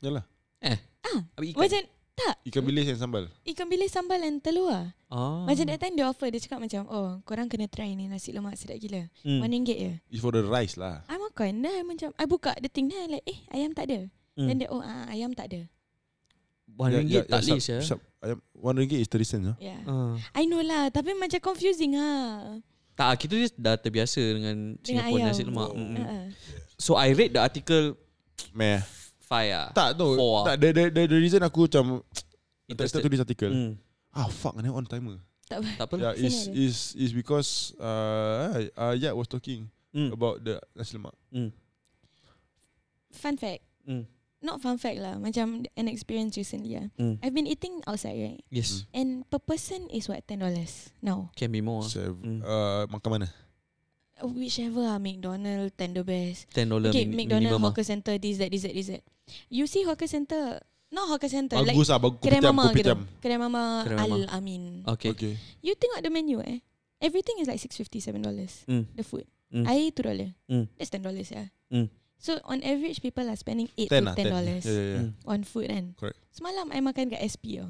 Yalah. 0.00 0.24
Ah, 1.06 1.20
Habis 1.34 1.54
ikan. 1.54 1.60
macam 1.60 1.82
tak. 2.16 2.34
Ikan 2.42 2.64
bilis 2.64 2.88
and 2.88 2.96
sambal. 2.96 3.28
Ikan 3.44 3.66
bilis 3.66 3.92
sambal 3.92 4.16
dan 4.16 4.40
telur 4.40 4.72
lah. 4.72 4.88
Ah. 5.06 5.44
Macam 5.44 5.64
that 5.64 5.78
time 5.78 5.94
dia 5.94 6.04
offer, 6.04 6.26
dia 6.26 6.40
cakap 6.40 6.58
macam, 6.58 6.88
oh 6.88 7.20
korang 7.22 7.46
kena 7.46 7.68
try 7.68 7.92
ni 7.92 8.08
nasi 8.08 8.32
lemak 8.32 8.56
sedap 8.56 8.76
gila. 8.76 9.04
Hmm. 9.20 9.38
One 9.38 9.52
ringgit 9.52 9.76
je. 9.76 9.92
It's 10.08 10.18
for 10.18 10.32
the 10.32 10.42
rice 10.42 10.74
lah. 10.74 11.04
I 11.06 11.14
makan, 11.14 11.60
then 11.60 11.70
I 11.70 11.84
macam, 11.84 12.10
I 12.12 12.24
buka 12.24 12.56
the 12.56 12.66
thing, 12.66 12.88
then 12.88 13.04
I 13.06 13.08
like, 13.14 13.26
eh 13.26 13.38
ayam 13.52 13.70
tak 13.70 13.86
ada. 13.86 14.08
Hmm. 14.34 14.48
Then 14.48 14.56
dia, 14.58 14.68
oh 14.68 14.80
ah, 14.80 15.06
ayam 15.06 15.30
tak 15.30 15.52
ada. 15.52 15.60
One 16.72 16.90
Ya, 16.90 16.98
ringgit 16.98 17.22
ya, 17.22 17.30
tak 17.30 17.40
ya, 17.40 17.54
list 17.54 17.68
ya. 17.68 17.78
sub- 17.80 18.00
sub- 18.00 18.04
ayam- 18.20 18.42
One 18.52 18.76
ringgit 18.76 18.98
is 18.98 19.08
30 19.08 19.22
cents. 19.22 19.46
Huh? 19.46 19.56
Yeah. 19.58 19.80
Ah. 19.84 20.16
I 20.34 20.44
know 20.44 20.60
lah, 20.60 20.88
tapi 20.88 21.12
macam 21.12 21.38
confusing 21.38 21.94
ah. 21.94 22.56
Tak, 22.96 23.20
kita 23.20 23.36
just 23.36 23.54
dah 23.54 23.76
terbiasa 23.76 24.18
dengan 24.18 24.74
Dengan 24.74 25.04
Singapore 25.04 25.18
ayam. 25.20 25.28
nasi 25.28 25.42
lemak. 25.44 25.68
Oh. 25.68 25.76
Mm-mm. 25.76 26.00
Uh-uh. 26.00 26.24
So 26.76 26.96
I 26.96 27.12
rate 27.12 27.32
the 27.32 27.40
article 27.40 27.92
Meh. 28.52 28.80
Five 29.26 29.50
ah. 29.52 29.68
Tak 29.74 29.98
tu. 29.98 30.14
Four. 30.14 30.46
Tak, 30.46 30.56
the, 30.62 30.68
the, 30.70 30.84
the, 30.88 31.02
the 31.10 31.18
reason 31.18 31.42
aku 31.42 31.66
macam 31.66 32.00
Interested. 32.66 32.70
interested 32.70 33.00
tulis 33.02 33.20
artikel. 33.20 33.50
Hmm. 33.50 33.72
Ah 34.10 34.26
fuck, 34.26 34.54
ni 34.56 34.70
on 34.70 34.86
timer. 34.86 35.18
Tak 35.46 35.62
apa. 35.62 35.68
Tak 35.78 35.84
apa. 35.86 35.94
Yeah, 36.00 36.14
Sini 36.18 36.26
is 36.26 36.36
is 36.50 36.76
is 36.96 37.10
because 37.12 37.70
uh, 37.78 38.66
uh 38.74 38.94
Yat 38.94 39.14
was 39.14 39.26
talking 39.26 39.70
Hmm. 39.96 40.12
about 40.12 40.42
the 40.44 40.60
nasi 40.76 40.98
lemak. 40.98 41.14
Hmm. 41.32 41.48
Fun 43.16 43.36
fact. 43.40 43.62
Hmm. 43.86 44.04
Not 44.44 44.60
fun 44.60 44.76
fact 44.76 45.00
lah. 45.00 45.16
Macam 45.16 45.64
an 45.64 45.86
experience 45.88 46.36
recently 46.36 46.76
lah. 46.76 46.86
Hmm. 47.00 47.16
I've 47.24 47.32
been 47.32 47.48
eating 47.48 47.80
outside 47.88 48.18
right? 48.20 48.42
Yes. 48.52 48.84
And 48.92 49.24
per 49.32 49.40
person 49.40 49.88
is 49.88 50.04
what? 50.10 50.20
$10 50.28 50.42
now. 51.00 51.32
Can 51.32 51.48
be 51.48 51.64
more. 51.64 51.80
So, 51.88 52.12
Hmm. 52.12 52.44
uh, 52.44 52.84
makan 52.92 53.08
mana? 53.16 53.28
Whichever 54.16 54.80
lah. 54.80 54.98
McDonald, 54.98 55.76
Tender 55.76 56.00
Best. 56.00 56.48
Ten 56.50 56.72
dollar 56.72 56.88
Okay, 56.88 57.04
min- 57.04 57.26
McDonald, 57.28 57.52
minimum. 57.52 57.64
ah. 57.64 57.68
hawker 57.70 57.84
center, 57.84 58.16
this, 58.16 58.40
that, 58.40 58.48
this, 58.48 58.64
that, 58.64 58.72
this, 58.72 58.88
that. 58.88 59.02
You 59.52 59.68
see 59.68 59.84
hawker 59.84 60.08
center, 60.08 60.60
not 60.88 61.08
hawker 61.12 61.28
center, 61.28 61.60
like 61.60 61.76
Bagus 61.76 61.92
lah, 61.92 62.00
bagus. 62.00 62.22
kedai 62.24 62.40
mama 62.40 62.64
gitu. 62.72 62.94
Kedai 63.20 63.36
mama 63.36 63.62
Kedai 63.84 63.98
mama. 64.00 64.16
Al-Amin. 64.24 64.62
Okay. 64.96 65.10
Okay. 65.12 65.34
You 65.60 65.76
tengok 65.76 66.00
the 66.00 66.08
menu 66.08 66.40
eh. 66.40 66.64
Everything 66.96 67.36
is 67.44 67.48
like 67.50 67.60
$6.50, 67.60 68.00
$7. 68.08 68.24
Hmm. 68.64 68.88
The 68.96 69.04
food. 69.04 69.28
Mm. 69.52 69.68
Air 69.68 69.92
$2. 69.92 70.32
Mm. 70.48 70.64
That's 70.80 70.88
$10 70.88 71.04
yeah. 71.28 71.52
Mm. 71.68 71.92
So 72.16 72.40
on 72.48 72.64
average 72.64 73.04
people 73.04 73.28
are 73.28 73.36
spending 73.36 73.68
8 73.76 73.92
Ten 73.92 74.02
to 74.02 74.08
lah, 74.08 74.14
$10 74.16 74.16
ten. 74.16 74.32
Yeah, 74.32 74.56
yeah, 74.64 74.72
yeah. 74.72 74.98
Hmm. 75.04 75.10
on 75.28 75.40
food 75.44 75.68
kan. 75.68 75.92
Correct. 76.00 76.16
Semalam 76.32 76.72
I 76.72 76.80
makan 76.80 77.12
kat 77.12 77.20
SP 77.20 77.60
tau. 77.60 77.68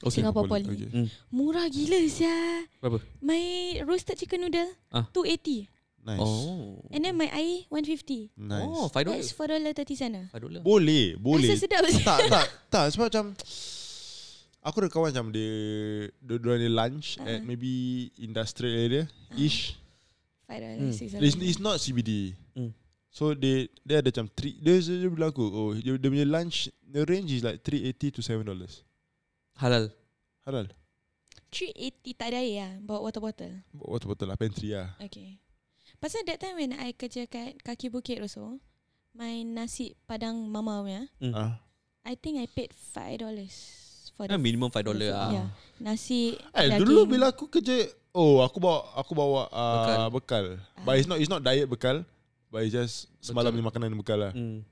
Okay. 0.00 0.24
Singapore 0.24 0.48
Poly, 0.48 0.64
Poly. 0.64 0.76
Okay. 0.80 0.90
Hmm. 0.96 1.08
Murah 1.28 1.68
gila 1.68 2.00
sia. 2.08 2.32
Berapa? 2.80 2.98
My 3.20 3.42
roasted 3.84 4.16
chicken 4.16 4.40
noodle 4.40 4.72
Ah. 4.88 5.04
280. 5.12 5.68
Nice. 6.00 6.16
Oh. 6.16 6.80
And 6.88 7.04
then 7.04 7.12
my 7.12 7.28
air 7.28 7.68
150. 7.68 8.32
Nice. 8.32 8.64
Oh, 8.64 8.88
five 8.88 9.04
dollar. 9.04 9.20
That's 9.20 9.36
$4.30 9.36 9.92
sana. 9.92 10.20
Five 10.32 10.40
dollar. 10.40 10.64
Boleh, 10.64 11.20
boleh. 11.20 11.52
Rasa 11.52 11.60
sedap 11.60 11.84
tak, 12.00 12.18
tak, 12.32 12.46
tak. 12.72 12.84
Sebab 12.96 13.12
macam 13.12 13.24
aku 14.64 14.76
ada 14.80 14.88
kawan 14.88 15.12
macam 15.12 15.26
dia 15.28 15.52
dia 16.16 16.36
dia 16.36 16.54
ni 16.56 16.68
lunch 16.72 17.20
Ah. 17.20 17.36
at 17.36 17.44
maybe 17.44 18.08
industrial 18.16 18.72
area 18.72 19.04
ish. 19.36 19.76
$5, 20.48 20.96
$6. 20.96 21.20
It's, 21.20 21.36
it's 21.36 21.60
not 21.60 21.76
CBD. 21.78 22.32
Hmm. 22.56 22.72
So 23.12 23.36
they 23.36 23.68
dia 23.84 24.00
ada 24.00 24.08
macam 24.08 24.26
three 24.32 24.56
dia 24.56 24.80
dia 24.80 25.06
bilang 25.06 25.30
aku 25.30 25.44
oh 25.44 25.76
dia, 25.76 25.94
dia 25.94 26.08
punya 26.08 26.24
lunch 26.24 26.72
the 26.80 27.04
range 27.04 27.30
is 27.30 27.44
like 27.44 27.60
380 27.62 28.16
to 28.16 28.20
7 28.24 28.40
dollars. 28.42 28.82
Halal. 29.60 29.92
Halal. 30.42 30.66
380 31.52 32.16
tak 32.16 32.32
ada 32.32 32.40
air 32.40 32.56
lah. 32.56 32.72
Bawa 32.80 32.98
water 33.04 33.20
bottle. 33.20 33.54
Water 33.74 34.08
bottle 34.08 34.28
lah 34.30 34.38
pantry 34.38 34.72
lah. 34.72 34.94
Okay. 34.98 35.36
Pasal 36.00 36.24
that 36.24 36.40
time 36.40 36.56
when 36.56 36.72
I 36.72 36.96
kerja 36.96 37.28
kat 37.28 37.60
kaki 37.60 37.92
bukit 37.92 38.22
also, 38.22 38.56
my 39.12 39.44
nasi 39.44 39.92
padang 40.08 40.48
mama 40.48 40.80
punya. 40.80 41.02
Ah. 41.34 41.60
I 42.00 42.16
think 42.16 42.40
I 42.40 42.48
paid 42.48 42.72
$5 42.72 43.20
for 44.16 44.24
Ah, 44.24 44.40
minimum 44.40 44.72
five 44.72 44.86
dollar 44.86 45.12
ah. 45.12 45.28
Yeah. 45.30 45.48
Nasi 45.76 46.40
Eh 46.56 46.66
daging. 46.66 46.80
dulu 46.80 47.04
bila 47.06 47.28
aku 47.28 47.44
kerja 47.46 47.84
oh 48.10 48.40
aku 48.40 48.56
bawa 48.56 48.80
aku 48.96 49.12
bawa 49.12 49.42
uh, 49.50 50.08
bekal. 50.08 50.08
bekal. 50.08 50.44
But 50.80 50.92
Ah. 50.94 50.98
it's 50.98 51.08
not 51.10 51.18
it's 51.20 51.28
not 51.28 51.44
diet 51.44 51.68
bekal. 51.68 52.00
But 52.48 52.64
it's 52.64 52.72
just 52.72 53.12
semalam 53.20 53.52
ni 53.52 53.60
makanan 53.60 53.92
bekal 53.92 54.18
lah. 54.18 54.32
Hmm. 54.32 54.64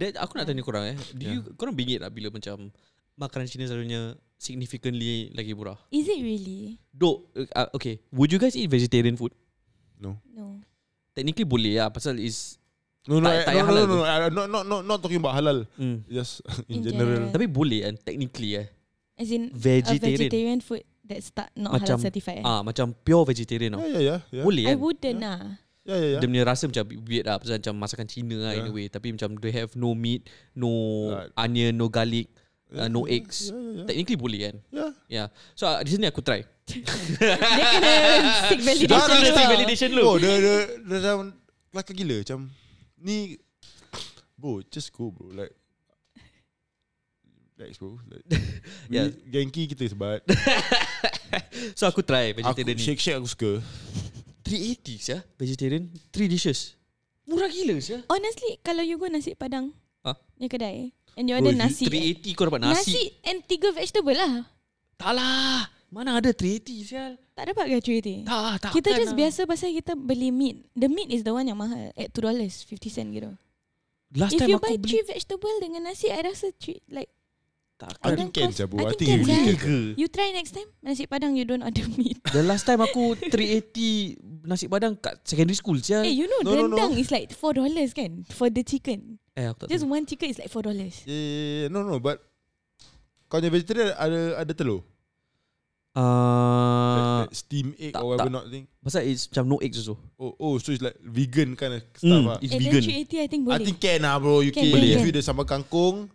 That, 0.00 0.16
aku 0.16 0.32
nak 0.34 0.48
tanya 0.48 0.64
korang 0.64 0.88
eh. 0.88 0.96
Do 1.12 1.24
you 1.26 1.40
korang 1.54 1.76
bingit 1.76 2.00
tak 2.00 2.10
bila 2.10 2.32
macam 2.32 2.72
makanan 3.18 3.46
Cina 3.46 3.66
selalunya 3.66 4.14
significantly 4.38 5.28
lagi 5.32 5.52
murah? 5.52 5.76
Is 5.88 6.06
it 6.06 6.18
really? 6.18 6.78
Dok, 6.88 7.16
uh, 7.50 7.68
okay. 7.72 7.98
Would 8.10 8.30
you 8.30 8.38
guys 8.38 8.54
eat 8.54 8.66
vegetarian 8.66 9.14
food? 9.14 9.34
No. 9.98 10.22
Technically 11.10 11.42
boleh 11.42 11.74
lah 11.76 11.90
pasal 11.90 12.14
is 12.16 12.54
No 13.08 13.18
no 13.18 13.26
Tak- 13.26 13.34
eh, 13.34 13.42
tak 13.42 13.50
no, 13.50 13.56
yang 13.56 13.66
no, 13.66 13.70
halal 13.72 13.82
no, 13.82 13.88
tu. 13.88 13.96
no, 13.96 14.04
no, 14.04 14.28
not 14.28 14.46
not 14.46 14.62
not 14.64 14.80
not 14.84 14.98
talking 15.00 15.16
about 15.16 15.34
halal. 15.34 15.64
hmm. 15.74 16.04
Just 16.06 16.44
in, 16.70 16.78
In 16.78 16.92
general. 16.92 17.16
general. 17.18 17.32
Tapi 17.32 17.46
boleh 17.48 17.80
kan 17.82 17.94
technically 17.98 18.50
eh. 18.54 18.66
As 19.16 19.28
in 19.28 19.50
Vegetarian. 19.50 19.98
a 19.98 20.14
vegetarian 20.22 20.58
food 20.60 20.84
that's 21.02 21.32
tak 21.32 21.50
not 21.56 21.74
Macam- 21.74 21.96
halal 21.96 22.06
certified. 22.06 22.38
eh? 22.38 22.46
Ah 22.46 22.60
macam 22.60 22.94
pure 22.94 23.24
vegetarian 23.26 23.74
tau. 23.74 23.80
Yeah, 23.80 23.90
yeah, 23.90 23.98
yeah, 23.98 24.18
yeah. 24.30 24.44
Boleh 24.44 24.62
I 24.62 24.70
kan? 24.70 24.78
wouldn't 24.78 25.18
lah. 25.18 25.40
Ya 25.82 25.94
ya 25.96 26.06
ya. 26.06 26.18
Dia 26.20 26.28
punya 26.28 26.44
rasa 26.44 26.62
macam 26.68 26.84
weird 27.02 27.24
lah 27.24 27.40
Pasal 27.40 27.56
macam 27.58 27.74
masakan 27.80 28.06
Cina 28.06 28.36
lah 28.38 28.52
in 28.52 28.60
Yeah. 28.60 28.68
a 28.68 28.76
way 28.76 28.86
Tapi 28.86 29.08
macam 29.08 29.40
they 29.40 29.52
have 29.56 29.72
no 29.72 29.96
meat 29.96 30.28
No 30.52 30.68
Right. 31.08 31.32
onion, 31.34 31.72
no 31.72 31.88
garlic 31.88 32.28
Ya, 32.68 32.84
uh, 32.84 32.88
No 32.92 33.08
ya, 33.08 33.16
eggs 33.16 33.48
Ya 33.48 33.56
ya 33.56 33.70
ya. 33.72 33.84
Technically 33.88 34.18
boleh 34.20 34.38
kan 34.44 34.56
Ya. 34.68 34.86
Yeah 35.08 35.26
So 35.56 35.64
uh, 35.64 35.80
di 35.80 35.88
sini 35.88 36.04
aku 36.06 36.20
try 36.20 36.44
Dia 36.68 37.32
kena 37.32 37.92
seek 38.52 38.60
validation. 38.60 38.88
dah, 38.92 39.08
Dia 39.08 39.20
dah. 39.24 39.36
seek 39.36 39.48
validation 39.48 39.88
dulu. 39.88 40.02
Oh, 40.04 40.16
dia 40.20 40.32
dia 40.76 40.98
dah 41.00 41.14
kelakar 41.72 41.94
gila 41.96 42.16
macam 42.20 42.38
ni 42.98 43.16
bro, 44.34 44.60
just 44.68 44.92
go 44.92 45.08
bro 45.08 45.32
like 45.32 45.54
Relax 47.56 47.74
bro 47.78 47.98
like, 48.06 48.22
Yeah. 48.92 49.10
yeah. 49.10 49.42
Genki 49.42 49.66
kita 49.66 49.88
sebat 49.88 50.22
So 51.78 51.88
aku 51.88 52.04
try 52.04 52.30
Aku 52.32 52.40
vegetarian 52.54 52.76
ni 52.78 52.84
shake 52.84 53.00
shake 53.00 53.16
aku 53.18 53.28
suka 53.28 53.50
380 54.46 54.96
sia 55.00 55.18
Vegetarian 55.36 55.84
3 56.12 56.28
dishes 56.28 56.76
Murah 57.24 57.48
gila 57.48 57.76
sia 57.80 58.00
Honestly, 58.08 58.56
kalau 58.60 58.80
you 58.80 58.96
go 58.96 59.08
nasi 59.08 59.34
padang, 59.34 59.72
Ah. 60.00 60.16
ni 60.38 60.48
kedai, 60.48 60.94
and 61.18 61.26
you 61.26 61.34
order 61.34 61.50
you- 61.50 61.58
nasi, 61.58 61.84
380 61.90 62.38
kau 62.38 62.46
dapat 62.46 62.62
nasi, 62.62 62.94
nasi 62.94 63.02
and 63.26 63.42
tiga 63.50 63.74
vegetable 63.74 64.14
lah. 64.14 64.46
Tak 64.98 65.12
lah 65.14 65.66
Mana 65.88 66.20
ada 66.20 66.36
380 66.36 66.84
sial 66.84 67.12
Tak 67.32 67.54
dapat 67.54 67.64
ke 67.72 67.76
cerita? 67.80 68.12
Tak 68.28 68.60
tak 68.60 68.70
Kita 68.76 68.88
just 68.92 69.16
biasa 69.16 69.40
pasal 69.48 69.72
kita 69.72 69.96
beli 69.96 70.28
meat. 70.28 70.68
The 70.76 70.90
meat 70.90 71.08
is 71.08 71.24
the 71.24 71.32
one 71.32 71.48
yang 71.48 71.56
mahal 71.56 71.94
at 71.96 72.12
$2 72.12 72.28
50 72.28 72.92
cent 72.92 73.08
gitu. 73.14 73.32
Last 74.12 74.36
If 74.36 74.40
time 74.40 74.50
you 74.52 74.58
aku 74.60 74.68
buy 74.68 74.76
beli 74.76 74.88
three 74.88 75.04
vegetable 75.04 75.56
dengan 75.60 75.88
nasi, 75.88 76.12
I 76.12 76.20
rasa 76.24 76.52
three, 76.56 76.80
like 76.92 77.08
I 77.78 77.86
Takkan. 77.86 78.14
Think 78.18 78.30
can 78.34 78.44
cost- 78.50 78.58
sia 78.58 78.66
bro 78.66 78.82
I 78.82 78.90
I 78.90 78.90
think 78.90 78.98
think 78.98 79.08
you 79.08 79.18
can, 79.22 79.26
really 79.30 79.54
sia. 79.54 79.62
can 79.62 79.78
ke? 79.94 80.00
You 80.02 80.06
try 80.10 80.28
next 80.34 80.50
time 80.50 80.66
nasi 80.82 81.06
padang 81.06 81.38
you 81.38 81.46
don't 81.46 81.62
order 81.62 81.86
meat. 81.94 82.18
The 82.34 82.42
last 82.42 82.66
time 82.66 82.82
aku 82.82 83.14
380 83.14 84.18
Nasi 84.42 84.66
padang 84.66 84.98
kat 84.98 85.22
secondary 85.22 85.54
school 85.54 85.78
Eh, 85.78 86.10
you 86.10 86.26
know 86.26 86.42
No, 86.42 86.58
no, 86.58 86.66
no. 86.66 86.74
rendang 86.74 86.98
is 86.98 87.08
like 87.08 87.30
$4 87.30 87.62
kan? 87.94 88.26
For 88.28 88.50
the 88.50 88.62
chicken. 88.62 89.22
Eh 89.32 89.46
aku 89.46 89.62
tak 89.62 89.66
Just 89.70 89.86
tahu. 89.86 89.94
one 89.94 90.04
chicken 90.04 90.26
is 90.26 90.38
like 90.38 90.50
$4. 90.50 90.74
Eh, 91.06 91.70
no 91.70 91.86
no 91.86 92.02
but 92.02 92.18
kau 93.30 93.38
punya 93.38 93.52
vegetarian 93.52 93.94
ada 93.94 94.42
ada 94.42 94.52
telur? 94.52 94.82
Uh, 95.94 96.02
like, 96.94 97.26
like 97.26 97.34
steam 97.34 97.66
egg 97.76 97.90
tak- 97.92 98.02
or 98.02 98.14
whatever 98.14 98.26
tak. 98.26 98.36
not 98.38 98.44
thing? 98.48 98.64
Pasal 98.80 99.02
it's 99.02 99.26
macam 99.26 99.44
no 99.46 99.56
eggs 99.58 99.78
also. 99.80 99.98
Oh 100.16 100.34
oh 100.36 100.54
so 100.56 100.70
it's 100.70 100.80
like 100.80 100.94
vegan 101.00 101.54
kind 101.54 101.74
of 101.74 101.82
stuff 101.92 102.22
Mm, 102.22 102.30
ah? 102.30 102.38
It's 102.38 102.54
And 102.54 102.62
vegan. 102.62 102.82
then 102.82 103.06
380 103.06 103.18
I 103.18 103.26
think 103.26 103.42
I 103.42 103.46
boleh. 103.48 103.66
think 103.66 103.78
can 103.78 104.00
lah 104.02 104.14
bro. 104.16 104.40
You 104.40 104.50
Can, 104.50 104.66
can, 104.66 104.78
can, 104.78 104.94
if 104.94 105.02
you 105.02 105.12
the 105.12 105.20
sambal 105.20 105.42
kangkung 105.44 106.06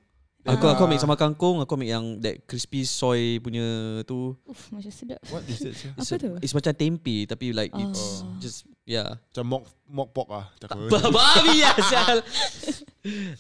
Aku 0.44 0.66
Ah. 0.68 0.76
aku 0.76 0.84
ambil 0.84 1.00
sama 1.00 1.16
kangkung 1.16 1.60
Aku 1.60 1.72
ambil 1.74 1.88
yang 1.88 2.06
That 2.20 2.44
crispy 2.44 2.84
soy 2.84 3.40
punya 3.40 3.64
tu 4.04 4.36
Uf, 4.44 4.68
macam 4.70 4.92
sedap. 4.92 5.24
what 5.32 5.40
is 5.48 5.60
that? 5.60 5.72
It's, 5.72 5.88
Apa 6.04 6.14
tu? 6.18 6.30
it's 6.40 6.52
macam 6.52 6.74
tempe 6.74 7.24
Tapi 7.24 7.52
like 7.52 7.72
it's 7.72 8.22
Oh. 8.22 8.36
Just 8.38 8.68
Yeah 8.84 9.16
macam 9.32 9.44
mock 9.48 9.64
mock 9.88 10.10
pork 10.12 10.30
ah 10.30 10.46
Babi 10.92 11.64
sial 11.88 12.20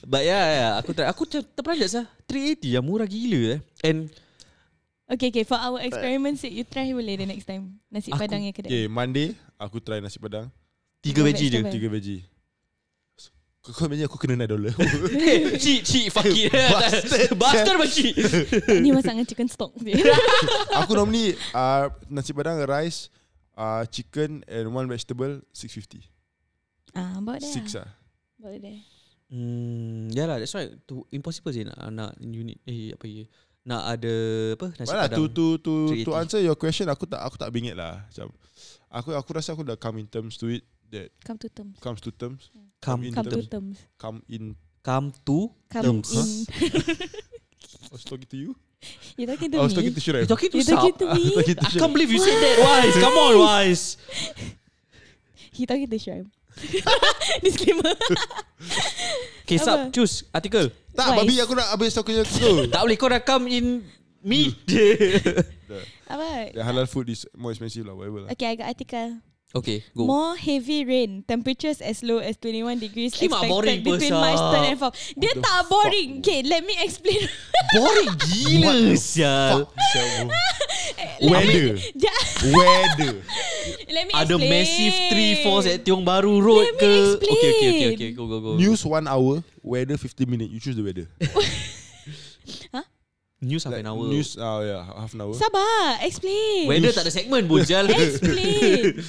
But 0.01 0.23
yeah, 0.23 0.45
yeah 0.47 0.71
Aku 0.79 0.91
try 0.91 1.03
Aku 1.05 1.27
ter- 1.27 1.43
terperanjat 1.43 1.89
sah 1.93 2.05
380 2.25 2.71
yang 2.71 2.83
murah 2.83 3.03
gila 3.03 3.55
eh 3.55 3.61
And 3.83 4.07
Okay, 5.03 5.29
okay. 5.29 5.43
For 5.43 5.59
our 5.59 5.83
experiment 5.83 6.39
sake, 6.39 6.55
you 6.55 6.63
try 6.63 6.89
boleh 6.89 7.19
the 7.19 7.27
next 7.27 7.45
time. 7.45 7.77
Nasi 7.91 8.09
Aku- 8.09 8.23
padang 8.23 8.39
yang 8.39 8.55
kedai. 8.55 8.71
Okay, 8.71 8.85
Monday 8.87 9.35
aku 9.59 9.77
try 9.77 9.99
nasi 9.99 10.17
padang. 10.17 10.47
Tiga 11.03 11.21
veggie 11.21 11.51
je. 11.51 11.59
Tiga 11.59 11.85
veggie. 11.85 12.23
Kau 13.63 13.71
kau 13.71 13.87
imagine 13.87 14.11
aku 14.11 14.19
kena 14.19 14.35
9 14.43 14.51
dollar. 14.51 14.75
Cik 15.63 15.87
Cik 15.87 16.05
fuck 16.11 16.27
it 16.27 16.51
Bastard. 16.75 17.31
Bastard 17.39 17.79
Ni 18.83 18.91
masak 18.91 19.15
dengan 19.15 19.23
chicken 19.23 19.47
stock 19.47 19.71
dia. 19.79 19.95
aku 20.75 20.91
normally 20.91 21.31
uh, 21.55 21.87
nasi 22.11 22.35
padang 22.35 22.59
rice, 22.67 23.07
uh, 23.55 23.87
chicken 23.87 24.43
and 24.51 24.67
one 24.67 24.83
vegetable 24.91 25.39
650. 25.55 26.03
ah, 26.91 27.23
about 27.23 27.39
there. 27.39 27.55
Six 27.55 27.79
lah. 27.79 27.87
ah. 27.87 27.91
About 28.43 28.59
there. 28.59 28.83
Hmm, 29.31 30.11
ya 30.11 30.27
lah, 30.27 30.43
that's 30.43 30.51
why 30.51 30.67
tu 30.83 31.07
impossible 31.09 31.55
sih 31.55 31.63
nak 31.63 31.79
nak 31.87 32.11
unit 32.19 32.59
eh 32.67 32.91
apa 32.91 33.07
ya. 33.07 33.23
Nak 33.63 33.83
ada 33.95 34.13
apa 34.59 34.67
nasi 34.75 34.91
But 34.91 34.97
lah, 34.99 35.07
padang. 35.07 35.19
to 35.23 35.23
to 35.31 35.45
to 35.63 35.73
to 36.03 36.11
380. 36.11 36.19
answer 36.19 36.39
your 36.43 36.59
question 36.59 36.91
aku 36.91 37.07
tak 37.07 37.23
aku 37.23 37.39
tak 37.39 37.47
bingit 37.55 37.79
lah. 37.79 38.03
Macam 38.11 38.27
aku 38.91 39.15
aku 39.15 39.29
rasa 39.31 39.55
aku 39.55 39.63
dah 39.63 39.79
come 39.79 40.03
in 40.03 40.07
terms 40.11 40.35
to 40.35 40.51
it 40.51 40.67
that 40.93 41.09
Come 41.25 41.37
to 41.41 41.49
terms. 41.49 41.75
comes 41.81 41.99
to 42.05 42.11
terms. 42.13 42.49
come 42.79 43.01
in 43.03 43.13
Come 43.13 43.25
to 43.25 43.41
terms. 43.41 43.47
terms. 43.49 43.75
Come 43.97 44.21
in 44.29 44.55
come 44.85 45.09
to 45.25 45.49
Come 45.73 45.83
Terms. 45.83 46.09
in. 46.13 46.27
I 47.89 47.89
was 47.91 48.03
talking 48.05 48.29
to 48.29 48.37
you. 48.37 48.51
you 49.15 49.25
talking 49.25 49.47
to 49.51 49.57
I 49.57 49.63
was 49.63 49.71
me? 49.73 49.77
talking 49.79 49.93
to 49.95 50.01
Shirem. 50.03 50.21
You 50.23 50.29
talking 50.29 50.51
to 50.51 50.57
You 50.59 50.65
talking 50.67 50.95
to 50.99 51.05
me? 51.15 51.23
Talking 51.39 51.55
to 51.55 51.65
I 51.65 51.69
can't 51.71 51.93
believe 51.93 52.11
you 52.11 52.19
said 52.19 52.35
that 52.35 52.55
Wise 52.59 52.95
Come 52.99 53.15
on 53.15 53.33
Wise 53.39 53.85
He 55.55 55.63
talking 55.65 55.87
to 55.87 55.97
Shrem. 55.97 56.27
Disclaimer. 57.41 57.93
Okay? 59.47 59.57
Sab 59.57 59.89
Choose 59.95 60.27
artikel 60.29 60.69
Tak, 60.93 61.13
Wise. 61.13 61.17
babi 61.25 61.33
aku 61.41 61.53
nak 61.57 61.67
habis 61.73 61.95
aku 61.97 62.11
punya 62.13 62.21
tu. 62.27 62.67
Tak 62.69 62.81
boleh 62.85 62.97
kau 62.99 63.09
dah 63.09 63.21
come 63.23 63.47
in 63.49 63.65
Me 64.21 64.53
Apa? 66.07 66.53
The 66.53 66.61
halal 66.63 66.85
food 66.85 67.09
is 67.09 67.25
more 67.33 67.51
expensive 67.51 67.83
lah, 67.83 67.95
whatever 67.97 68.27
lah. 68.27 68.29
Okay, 68.35 68.51
I 68.51 68.55
got 68.55 68.69
article. 68.69 69.19
Okay 69.53 69.85
go 69.93 70.09
More 70.09 70.33
heavy 70.33 70.81
rain. 70.81 71.21
Temperatures 71.23 71.77
as 71.77 72.01
low 72.01 72.17
as 72.17 72.41
21 72.41 72.81
degrees 72.81 73.13
Kimak 73.13 73.45
expected 73.45 73.53
boring 73.53 73.79
between 73.85 74.09
besar. 74.09 74.21
March 74.25 74.41
3rd 74.49 74.65
and 74.65 74.77
4th. 74.81 74.95
Dia 75.13 75.29
the 75.29 75.41
tak 75.45 75.57
fuck, 75.61 75.69
boring. 75.69 76.09
Okay, 76.25 76.39
let 76.41 76.61
me 76.65 76.73
explain. 76.81 77.21
Boring 77.73 78.13
gila 78.17 78.73
sial 78.97 79.65
Fuck, 79.69 80.29
Weather. 81.29 81.77
Weather. 82.49 83.13
Let 83.93 84.03
me 84.05 84.13
Ada 84.13 84.35
explain. 84.37 84.49
massive 84.49 84.95
tree 85.09 85.33
falls 85.41 85.65
at 85.65 85.81
Tiong 85.81 86.01
Bahru 86.01 86.37
Road 86.37 86.69
Let 86.69 86.77
me 86.77 86.81
ke 86.81 86.93
Okay 87.17 87.49
okay 87.49 87.49
okay 87.49 87.69
explain. 87.93 87.93
okay 87.97 88.09
Go 88.13 88.25
go 88.29 88.37
go 88.41 88.51
News 88.57 88.81
one 88.85 89.05
hour, 89.05 89.41
weather 89.61 89.97
15 89.97 90.25
minute. 90.29 90.49
You 90.49 90.59
choose 90.61 90.75
the 90.75 90.85
weather. 90.85 91.05
News 93.41 93.63
half 93.65 93.73
Like, 93.73 93.83
an 93.83 93.87
hour 93.91 94.07
News, 94.07 94.37
uh, 94.37 94.61
yeah, 94.63 94.81
half 95.01 95.13
an 95.13 95.21
hour. 95.21 95.33
Sabar, 95.35 95.99
explain. 96.01 96.63
Weather 96.69 96.91
tak 96.95 97.03
ada 97.03 97.11
segmen 97.11 97.43
pun 97.45 97.59
Jal 97.65 97.89
Explain. 97.89 99.01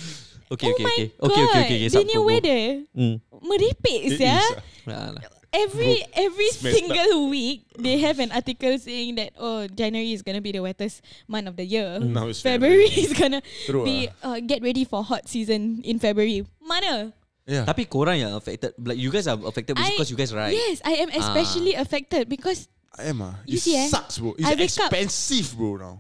Okay 0.55 0.71
oh 0.71 0.75
okay 0.75 0.85
my 0.87 0.91
okay 0.91 1.07
god. 1.11 1.23
Okay 1.27 1.43
okay 1.43 1.45
okay, 1.45 1.63
okay 1.67 1.79
The 1.87 1.99
Sab, 1.99 2.07
new 2.07 2.21
go, 2.21 2.25
go. 2.25 2.31
weather. 2.31 2.61
Hmm. 2.95 3.15
Meripik 3.45 4.01
sia. 4.15 4.39
is, 4.39 4.47
ah. 4.49 4.51
Nah, 4.87 5.09
lah. 5.19 5.23
Every 5.55 6.03
every 6.19 6.51
Smash 6.51 6.75
single 6.75 7.31
week 7.31 7.63
they 7.79 8.03
have 8.03 8.19
an 8.19 8.35
article 8.35 8.75
saying 8.75 9.15
that 9.23 9.39
oh 9.39 9.71
January 9.71 10.11
is 10.11 10.19
gonna 10.27 10.43
be 10.43 10.51
the 10.51 10.59
wettest 10.59 10.99
month 11.31 11.47
of 11.47 11.55
the 11.55 11.63
year. 11.63 12.03
Now 12.03 12.27
it's 12.27 12.43
February 12.43 12.91
is 12.91 13.15
gonna 13.15 13.39
Teruk 13.71 13.87
be 13.87 14.11
uh, 14.19 14.43
get 14.43 14.67
ready 14.67 14.83
for 14.83 15.07
hot 15.07 15.31
season 15.31 15.79
in 15.87 16.03
February. 16.03 16.43
Mana? 16.59 17.15
Yeah. 17.47 17.69
Tapi 17.71 17.87
korang 17.87 18.19
yang 18.19 18.33
affected 18.35 18.75
Like 18.83 18.99
you 18.99 19.13
guys 19.15 19.31
are 19.31 19.39
affected 19.47 19.79
I- 19.79 19.95
Because 19.95 20.11
you 20.11 20.19
guys 20.19 20.33
right 20.35 20.51
Yes, 20.51 20.81
I 20.83 20.99
am 21.07 21.13
especially 21.15 21.79
affected 21.79 22.27
because 22.27 22.67
I 22.97 23.15
am 23.15 23.23
ah. 23.23 23.39
You 23.47 23.55
It 23.55 23.63
see, 23.63 23.79
eh? 23.79 23.87
sucks, 23.87 24.19
bro. 24.19 24.35
It's 24.35 24.49
I 24.49 24.59
up- 24.59 24.65
expensive, 24.65 25.55
bro. 25.55 25.79
Now. 25.79 25.95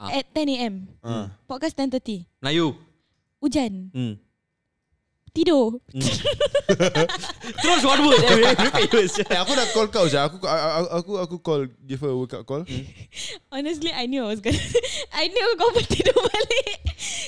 Ah. 0.00 0.16
at 0.16 0.28
10 0.32 0.48
a.m. 0.54 0.74
Ah. 1.04 1.28
Podcast 1.50 1.74
10.30. 1.76 2.24
Melayu 2.40 2.72
Hujan. 3.40 3.90
hmm. 3.92 4.14
Tidur. 5.30 5.78
Terus 7.62 7.82
one 7.86 8.02
word 8.06 8.18
eh, 8.18 9.38
aku 9.38 9.52
dah 9.54 9.66
call 9.70 9.86
kau 9.86 10.06
je. 10.10 10.18
Aku 10.18 10.42
aku 10.42 10.88
aku 10.90 11.12
aku 11.22 11.36
call 11.38 11.62
give 11.86 12.02
her 12.02 12.10
a 12.10 12.18
wake 12.18 12.34
up 12.34 12.42
call. 12.42 12.66
Honestly, 13.54 13.94
I 13.94 14.10
knew 14.10 14.26
I 14.26 14.34
was 14.34 14.42
gonna 14.42 14.58
I 15.14 15.30
knew 15.30 15.48
kau 15.54 15.70
pun 15.70 15.86
tidur 15.86 16.18
balik. 16.18 16.78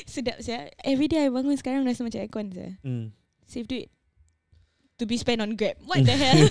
Sedap 0.03 0.43
saya. 0.43 0.75
Every 0.83 1.07
day 1.07 1.27
I 1.27 1.31
bangun 1.31 1.55
sekarang 1.55 1.87
rasa 1.87 2.03
macam 2.03 2.27
aircon 2.27 2.51
saya. 2.51 2.75
Hmm. 2.83 3.15
Save 3.47 3.71
duit. 3.71 3.89
To 4.99 5.07
be 5.07 5.15
spent 5.15 5.39
on 5.39 5.55
Grab. 5.55 5.79
What 5.87 6.03
the 6.03 6.15
hell? 6.15 6.43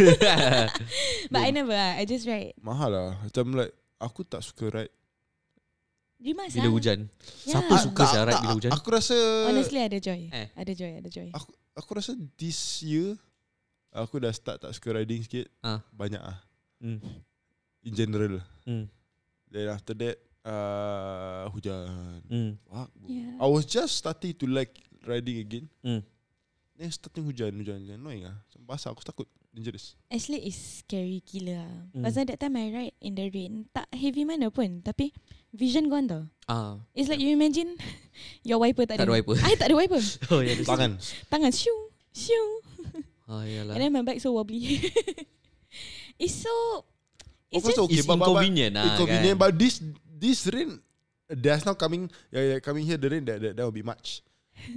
But 1.31 1.41
I 1.43 1.51
never. 1.51 1.75
I 1.75 2.07
just 2.07 2.27
ride. 2.31 2.55
Mahal 2.63 2.91
lah. 2.95 3.11
Macam 3.27 3.59
like 3.59 3.75
aku 3.99 4.23
tak 4.23 4.39
suka 4.43 4.71
ride. 4.71 4.93
Rimas 6.21 6.53
Bila 6.53 6.69
lah. 6.69 6.73
hujan 6.77 6.99
Yeah. 7.41 7.57
Siapa 7.57 7.73
suka 7.81 8.03
Tak, 8.05 8.11
sia 8.13 8.21
ride 8.21 8.33
tak, 8.37 8.41
bila 8.45 8.53
hujan 8.53 8.71
Aku 8.77 8.87
rasa 8.93 9.17
Honestly, 9.49 9.81
ada 9.81 9.97
joy. 9.97 10.21
Eh. 10.29 10.47
Ada 10.53 10.71
joy, 10.77 10.91
ada 11.01 11.09
joy. 11.09 11.29
aku 11.33 11.49
aku 11.73 11.89
rasa 11.97 12.13
this 12.37 12.85
year 12.85 13.17
aku 13.91 14.21
dah 14.23 14.31
start 14.31 14.63
tak 14.63 14.71
suka 14.71 14.95
riding 14.95 15.19
sikit. 15.25 15.51
Ah. 15.59 15.83
Banyak 15.91 16.21
ah. 16.21 16.39
hmm. 16.79 16.99
In 17.83 17.93
general. 17.97 18.39
Hmm. 18.63 18.87
Then 19.51 19.67
after 19.67 19.91
that 19.99 20.15
uh, 20.47 21.49
hujan. 21.51 22.23
Hmm. 22.29 22.51
Fuck. 22.69 22.89
Yeah. 23.05 23.35
I 23.41 23.47
was 23.51 23.67
just 23.67 23.99
starting 23.99 24.37
to 24.39 24.45
like 24.47 24.71
riding 25.03 25.43
again. 25.43 25.65
Hmm. 25.83 26.01
Then 26.77 26.89
starting 26.93 27.27
hujan, 27.27 27.51
hujan, 27.57 27.83
hujan. 27.83 27.99
Annoying 27.99 28.29
ah. 28.29 28.37
Macam 28.47 28.61
Basah 28.63 28.89
aku 28.95 29.03
takut. 29.03 29.27
Dangerous. 29.51 29.99
Actually, 30.07 30.47
it's 30.47 30.55
scary 30.79 31.19
gila 31.27 31.59
lah. 31.59 31.71
Hmm. 31.91 32.03
Pasal 32.07 32.23
that 32.23 32.39
time 32.39 32.55
I 32.55 32.71
ride 32.71 32.95
in 33.03 33.19
the 33.19 33.27
rain, 33.27 33.67
tak 33.75 33.83
heavy 33.91 34.23
mana 34.23 34.47
pun. 34.47 34.79
Tapi 34.79 35.11
vision 35.51 35.91
gone 35.91 36.07
tau. 36.07 36.23
Ah. 36.47 36.79
It's 36.95 37.11
like 37.11 37.19
you 37.19 37.35
imagine 37.35 37.75
your 38.47 38.63
wiper 38.63 38.87
tak, 38.87 39.03
Tak 39.03 39.11
ada 39.11 39.15
wiper. 39.19 39.35
I 39.43 39.59
tak 39.59 39.67
ada 39.67 39.75
wiper. 39.75 39.99
Oh 40.31 40.39
ya 40.39 40.55
yeah, 40.55 40.63
Tangan. 40.63 40.95
Tangan 41.31 41.51
shoo, 41.51 41.91
shoo. 42.15 42.47
Ah 43.27 43.43
yalah. 43.43 43.75
And 43.75 43.83
then 43.83 43.91
my 43.91 44.07
back 44.07 44.23
so 44.23 44.31
wobbly. 44.31 44.87
it's 46.15 46.35
so... 46.47 46.87
It's 47.51 47.59
Of 47.59 47.67
course, 47.67 47.75
just... 47.75 47.83
okay, 47.91 47.99
It's 47.99 48.07
but- 48.07 48.15
but- 48.15 48.31
but- 48.31 48.47
inconvenient 48.47 48.71
lah 48.79 48.95
Inconvenient, 48.95 49.35
kan. 49.35 49.43
but 49.43 49.51
this 49.59 49.83
this 50.07 50.47
rain, 50.47 50.79
there's 51.27 51.67
now 51.67 51.75
coming. 51.75 52.07
Yeah, 52.31 52.55
yeah, 52.55 52.59
coming 52.63 52.87
here. 52.87 52.95
The 52.95 53.09
rain 53.11 53.27
that 53.27 53.43
that, 53.43 53.53
that 53.59 53.63
will 53.67 53.75
be 53.75 53.83
much, 53.83 54.23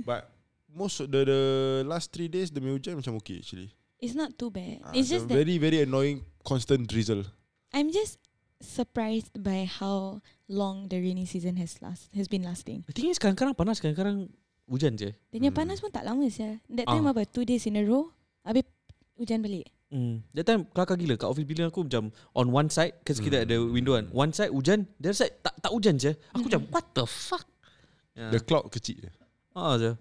but 0.03 0.27
most 0.67 0.99
of 0.99 1.07
the, 1.15 1.23
the 1.23 1.41
last 1.87 2.11
three 2.11 2.27
days 2.27 2.51
demi 2.51 2.75
hujan 2.75 2.99
macam 2.99 3.15
okay 3.23 3.39
actually. 3.39 3.71
It's 4.05 4.13
not 4.13 4.37
too 4.37 4.53
bad. 4.53 4.85
Ah, 4.85 4.93
it's 4.93 5.09
just 5.09 5.25
that 5.25 5.33
very 5.33 5.57
very 5.57 5.81
annoying 5.81 6.21
constant 6.45 6.85
drizzle. 6.85 7.25
I'm 7.73 7.89
just 7.89 8.21
surprised 8.61 9.33
by 9.41 9.65
how 9.65 10.21
long 10.45 10.89
the 10.89 11.01
rainy 11.01 11.25
season 11.25 11.57
has 11.57 11.81
last 11.81 12.13
has 12.13 12.29
been 12.29 12.45
lasting. 12.45 12.85
I 12.85 12.93
think 12.93 13.17
sekarang-kadang 13.17 13.57
panas, 13.57 13.81
sekarang-kadang 13.81 14.29
hujan 14.69 14.93
je. 14.95 15.17
Dia 15.33 15.49
Hmm. 15.49 15.57
panas 15.57 15.81
pun 15.81 15.89
tak 15.89 16.05
lama 16.05 16.29
sia. 16.29 16.61
That 16.69 16.85
time 16.85 17.09
Ah. 17.09 17.17
apa? 17.17 17.25
Two 17.25 17.49
days 17.49 17.65
in 17.65 17.77
a 17.77 17.85
row. 17.85 18.13
Habis 18.45 18.69
hujan 19.17 19.41
balik. 19.41 19.73
Hmm. 19.89 20.21
That 20.33 20.45
time 20.45 20.69
kelakar 20.69 21.01
gila 21.01 21.15
kat 21.17 21.29
office 21.29 21.47
building 21.47 21.69
aku 21.69 21.81
macam 21.87 22.13
on 22.35 22.47
one 22.51 22.69
side 22.69 22.99
cause 23.05 23.21
kita 23.21 23.45
ada 23.45 23.57
window 23.57 23.97
kan. 23.97 24.13
One 24.13 24.33
side 24.33 24.53
hujan, 24.53 24.85
the 25.01 25.09
other 25.09 25.17
side 25.17 25.33
tak 25.41 25.57
tak 25.61 25.73
hujan 25.73 25.97
je. 25.97 26.13
Aku 26.37 26.45
macam 26.45 26.69
what 26.69 26.85
the 26.93 27.05
fuck? 27.05 27.45
Yeah. 28.13 28.31
The 28.31 28.41
cloud 28.43 28.69
kecil 28.69 29.01
je. 29.01 29.11
Ah 29.55 29.81
je. 29.81 29.97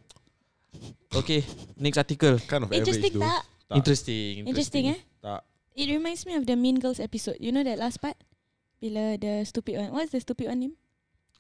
Okay, 1.13 1.45
next 1.77 2.01
article. 2.01 2.41
Kind 2.43 2.65
of 2.65 2.73
Interesting 2.73 3.13
though. 3.15 3.27
tak? 3.29 3.45
Tak. 3.73 3.77
Interesting. 3.81 4.31
Interesting 4.45 4.83
eh? 4.93 4.99
Tak. 5.19 5.41
It 5.73 5.89
reminds 5.89 6.21
me 6.23 6.37
of 6.37 6.45
the 6.45 6.53
Mean 6.53 6.77
Girls 6.77 7.01
episode. 7.01 7.41
You 7.41 7.49
know 7.49 7.65
that 7.65 7.81
last 7.81 7.97
part? 7.97 8.13
Bila 8.77 9.17
the 9.17 9.41
stupid 9.43 9.81
one. 9.81 9.89
What's 9.89 10.13
the 10.13 10.21
stupid 10.21 10.45
one 10.45 10.59
name? 10.61 10.75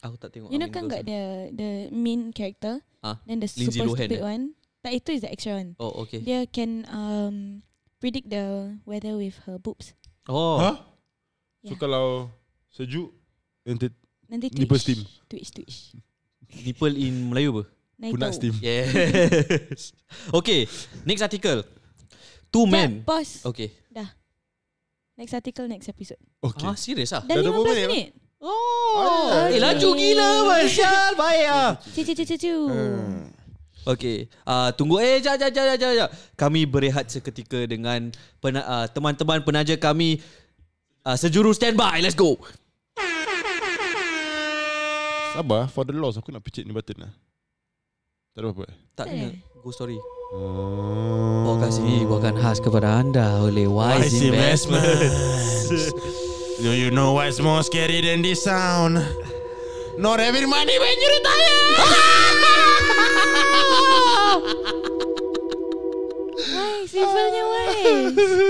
Aku 0.01 0.17
tak 0.17 0.33
tengok. 0.33 0.49
You 0.49 0.57
know 0.57 0.67
kan 0.67 0.89
got 0.89 1.05
the 1.05 1.53
the 1.53 1.69
mean 1.93 2.33
character. 2.33 2.81
Ah, 2.99 3.21
Then 3.23 3.39
the 3.39 3.47
Lindsay 3.47 3.77
super 3.77 3.93
Lohan 3.93 3.99
stupid 4.09 4.19
eh? 4.19 4.25
one. 4.25 4.43
Tak 4.81 4.91
itu 4.91 5.09
is 5.13 5.21
the 5.21 5.31
extra 5.31 5.53
one. 5.55 5.77
Oh, 5.77 6.03
okay. 6.03 6.19
Dia 6.19 6.43
can 6.49 6.83
um 6.89 7.61
predict 8.01 8.27
the 8.27 8.75
weather 8.83 9.15
with 9.15 9.37
her 9.45 9.55
boobs. 9.55 9.93
Oh. 10.25 10.57
Huh? 10.59 10.75
So 11.63 11.75
Yeah. 11.75 11.79
kalau 11.79 12.33
sejuk 12.67 13.13
nanti 13.63 13.93
Nanti 14.27 14.49
Nipple 14.51 14.75
twitch. 14.75 14.83
steam. 14.83 14.99
Twitch, 15.29 15.49
twitch. 15.53 15.77
Nipple 16.65 16.95
in 16.97 17.29
Melayu 17.29 17.53
apa? 17.53 17.63
Punat 18.09 18.33
tahu. 18.33 18.39
steam. 18.39 18.55
Yes. 18.59 19.93
okay, 20.39 20.65
next 21.05 21.21
article. 21.21 21.61
Two 22.53 22.69
Dah, 22.69 22.71
men. 22.71 23.01
pause. 23.01 23.41
Okay. 23.43 23.73
Next 25.13 25.29
article, 25.29 25.69
next 25.69 25.85
episode. 25.85 26.17
Okay. 26.41 26.65
Ah, 26.65 26.73
serius 26.73 27.13
ah? 27.13 27.21
Dah 27.21 27.37
Dah 27.37 27.45
15 27.45 27.53
berapa 27.53 27.69
minit, 27.69 27.89
minit. 27.89 28.11
Oh, 28.41 28.97
Ah, 28.97 29.45
eh 29.45 29.55
okay. 29.55 29.59
laju 29.61 29.89
gila 29.93 30.29
Marsyal, 30.43 31.11
baik 31.13 31.45
ah. 31.47 31.71
Ciu, 31.93 32.01
ciu, 32.01 32.15
ciu, 32.17 32.25
ciu, 32.27 32.37
ciu. 32.37 32.57
Hmm. 32.65 33.29
Okay, 33.83 34.25
uh, 34.43 34.73
tunggu 34.73 34.97
eh 34.97 35.21
jap 35.21 35.37
jap 35.37 35.53
jap 35.53 35.77
jap 35.77 35.91
jap. 35.93 36.09
Kami 36.33 36.65
berehat 36.65 37.13
seketika 37.13 37.61
dengan 37.63 38.09
pena, 38.39 38.65
uh, 38.65 38.85
teman-teman 38.89 39.45
penaja 39.45 39.77
kami 39.77 40.17
uh, 41.05 41.13
sejuru 41.13 41.53
standby. 41.53 42.01
Let's 42.01 42.17
go. 42.17 42.41
Sabar 45.33 45.65
For 45.65 45.81
the 45.81 45.93
loss 45.93 46.13
Aku 46.13 46.29
nak 46.29 46.45
picit 46.45 46.61
ni 46.61 46.69
button 46.69 46.93
lah 47.01 47.09
Tak 48.33 48.45
ada 48.45 48.53
apa-apa 48.53 48.69
Tak 48.93 49.05
ada. 49.09 49.27
Go 49.61 49.73
story. 49.73 49.97
Oh. 50.33 51.45
Podcast 51.45 51.77
ini 51.85 52.01
dibawakan 52.01 52.33
khas 52.41 52.57
kepada 52.57 53.05
anda 53.05 53.37
oleh 53.37 53.69
Wise, 53.69 54.17
Investments. 54.17 55.93
Do 56.57 56.73
you 56.73 56.89
know 56.89 57.13
what's 57.13 57.37
more 57.37 57.61
scary 57.61 58.01
than 58.01 58.25
this 58.25 58.41
sound? 58.41 58.97
Not 59.93 60.17
having 60.17 60.49
money 60.49 60.73
when 60.81 60.95
you 60.97 61.09
retire. 61.21 61.69
Simpelnya 66.93 67.43
why? 67.43 67.73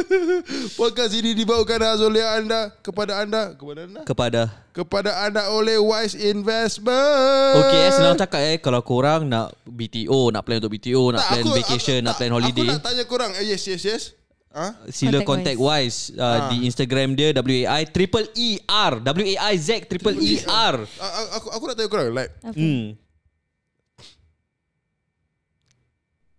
Podcast 0.79 1.13
ini 1.13 1.31
dibawakan 1.33 1.79
khas 1.79 2.01
oleh 2.01 2.19
anda 2.19 2.75
kepada 2.77 3.23
anda 3.23 3.55
kepada 3.55 3.87
anda 3.87 4.01
kepada 4.03 4.41
kepada 4.69 5.11
anda 5.23 5.47
oleh 5.49 5.79
Wise 5.79 6.19
Investment. 6.19 7.55
Okay 7.57 7.79
eh 7.81 7.91
senang 7.93 8.17
cakap 8.17 8.41
eh 8.43 8.57
Kalau 8.57 8.81
korang 8.81 9.23
nak 9.23 9.53
BTO 9.63 10.27
Nak 10.29 10.41
plan 10.41 10.57
untuk 10.57 10.73
BTO 10.73 11.13
Nak 11.13 11.23
plan 11.23 11.43
vacation 11.53 12.01
Nak 12.01 12.17
plan 12.17 12.31
holiday 12.31 12.65
Aku 12.65 12.73
nak 12.73 12.83
tanya 12.83 13.03
korang. 13.05 13.31
Eh, 13.37 13.45
yes, 13.47 13.63
yes, 13.63 13.81
yes. 13.81 14.03
Ha? 14.49 14.85
Sila 14.87 15.21
Contact 15.21 15.55
contact 15.55 15.59
Wise 15.59 15.99
uh, 16.13 16.21
Ah. 16.21 16.39
Di 16.49 16.65
Instagram 16.65 17.13
dia 17.13 17.31
WAI 17.31 17.85
Triple 17.87 18.27
E 18.33 18.57
R 18.63 18.97
WAI 18.99 19.53
Z 19.55 19.85
Triple 19.87 20.17
E 20.19 20.41
R 20.43 20.75
A- 20.99 21.13
a- 21.15 21.29
Aku 21.37 21.47
aku 21.49 21.63
nak 21.63 21.75
tanya 21.75 21.87
korang 21.87 22.09
like 22.11 22.33
Apa? 22.41 22.53
Hmm 22.53 22.97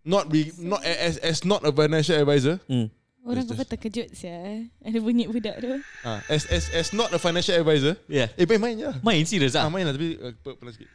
not 0.05 0.29
be 0.29 0.53
not 0.61 0.85
as 0.85 1.17
as 1.25 1.43
not 1.45 1.65
a 1.65 1.73
financial 1.73 2.17
advisor. 2.21 2.61
Hmm 2.69 2.93
Orang 3.25 3.49
apa 3.49 3.65
terkejut 3.65 4.13
sia. 4.13 4.69
Ada 4.85 5.01
bunyi 5.01 5.25
budak 5.25 5.57
tu. 5.57 5.81
Ah, 6.05 6.21
as 6.29 6.45
as 6.53 6.69
as 6.77 6.93
not 6.93 7.09
a 7.09 7.17
financial 7.17 7.57
advisor. 7.57 7.97
Yeah 8.05 8.29
Eh, 8.37 8.45
main 8.45 8.61
main 8.61 8.77
je. 8.77 8.85
lah. 8.85 9.01
Main 9.01 9.25
serius 9.25 9.57
Ah, 9.57 9.65
ah 9.65 9.73
main 9.73 9.89
lah 9.89 9.97
tapi 9.97 10.21
uh, 10.21 10.37
pe- 10.45 10.57
pelan 10.61 10.77
sikit. 10.77 10.93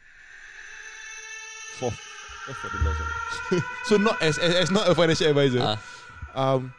Four. 1.82 1.90
Eh, 1.90 2.54
for 2.54 2.70
the 2.70 2.78
sorry. 2.78 3.14
so 3.90 3.92
not 3.98 4.14
as, 4.22 4.38
as 4.38 4.54
as 4.54 4.68
not 4.70 4.86
a 4.86 4.94
financial 4.94 5.26
advisor. 5.26 5.58
Ah. 5.58 5.78
Um, 6.38 6.70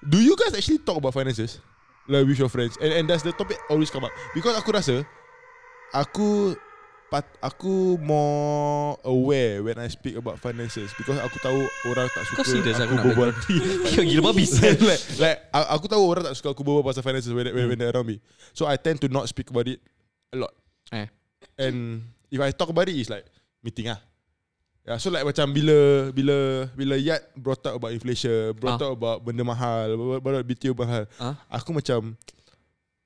do 0.00 0.24
you 0.24 0.32
guys 0.40 0.56
actually 0.56 0.80
talk 0.80 0.96
about 0.96 1.12
finances 1.12 1.60
like 2.08 2.24
with 2.24 2.40
your 2.40 2.48
friends? 2.48 2.80
And 2.80 2.88
and 2.96 3.04
does 3.04 3.20
the 3.20 3.36
topic 3.36 3.60
always 3.68 3.92
come 3.92 4.08
up? 4.08 4.12
Because 4.32 4.56
aku 4.56 4.72
rasa 4.72 5.04
aku 5.92 6.56
aku 7.38 8.00
more 8.00 8.96
aware 9.04 9.60
when 9.62 9.76
I 9.78 9.86
speak 9.92 10.16
about 10.16 10.40
finances 10.40 10.90
because 10.96 11.20
aku 11.20 11.36
tahu 11.38 11.60
orang 11.92 12.08
tak 12.10 12.24
suka 12.26 12.42
Kau 12.42 12.50
aku 12.50 12.82
aku 12.82 12.94
berbual. 13.12 13.30
Kau 13.94 14.02
gila 14.02 14.22
babi 14.32 14.44
like, 14.48 15.02
like 15.20 15.38
aku 15.52 15.86
tahu 15.86 16.02
orang 16.08 16.24
tak 16.26 16.34
suka 16.34 16.50
aku 16.56 16.64
berbual 16.64 16.82
pasal 16.82 17.04
finances 17.04 17.30
when, 17.30 17.46
when, 17.52 17.70
when 17.70 17.78
they're 17.78 17.92
around 17.92 18.08
me. 18.08 18.18
So 18.56 18.64
I 18.64 18.74
tend 18.80 18.98
to 19.04 19.08
not 19.12 19.28
speak 19.28 19.52
about 19.52 19.68
it 19.68 19.78
a 20.32 20.36
lot. 20.40 20.52
Eh. 20.90 21.06
And 21.60 22.02
if 22.32 22.40
I 22.40 22.50
talk 22.50 22.72
about 22.72 22.88
it, 22.88 22.96
it's 22.98 23.12
like 23.12 23.28
meeting 23.62 23.92
ah. 23.92 24.00
Yeah, 24.84 25.00
so 25.00 25.08
like 25.08 25.24
macam 25.24 25.48
bila 25.56 26.12
bila 26.12 26.68
bila 26.76 26.94
Yat 27.00 27.32
brought 27.40 27.64
up 27.64 27.80
about 27.80 27.96
inflation, 27.96 28.52
brought 28.52 28.76
Ah. 28.80 28.92
up 28.92 29.00
about 29.00 29.18
benda 29.24 29.40
mahal, 29.40 30.20
brought 30.20 30.40
up 30.40 30.44
BTO 30.44 30.76
mahal. 30.76 31.08
Ah. 31.16 31.40
Aku 31.48 31.72
macam 31.72 32.12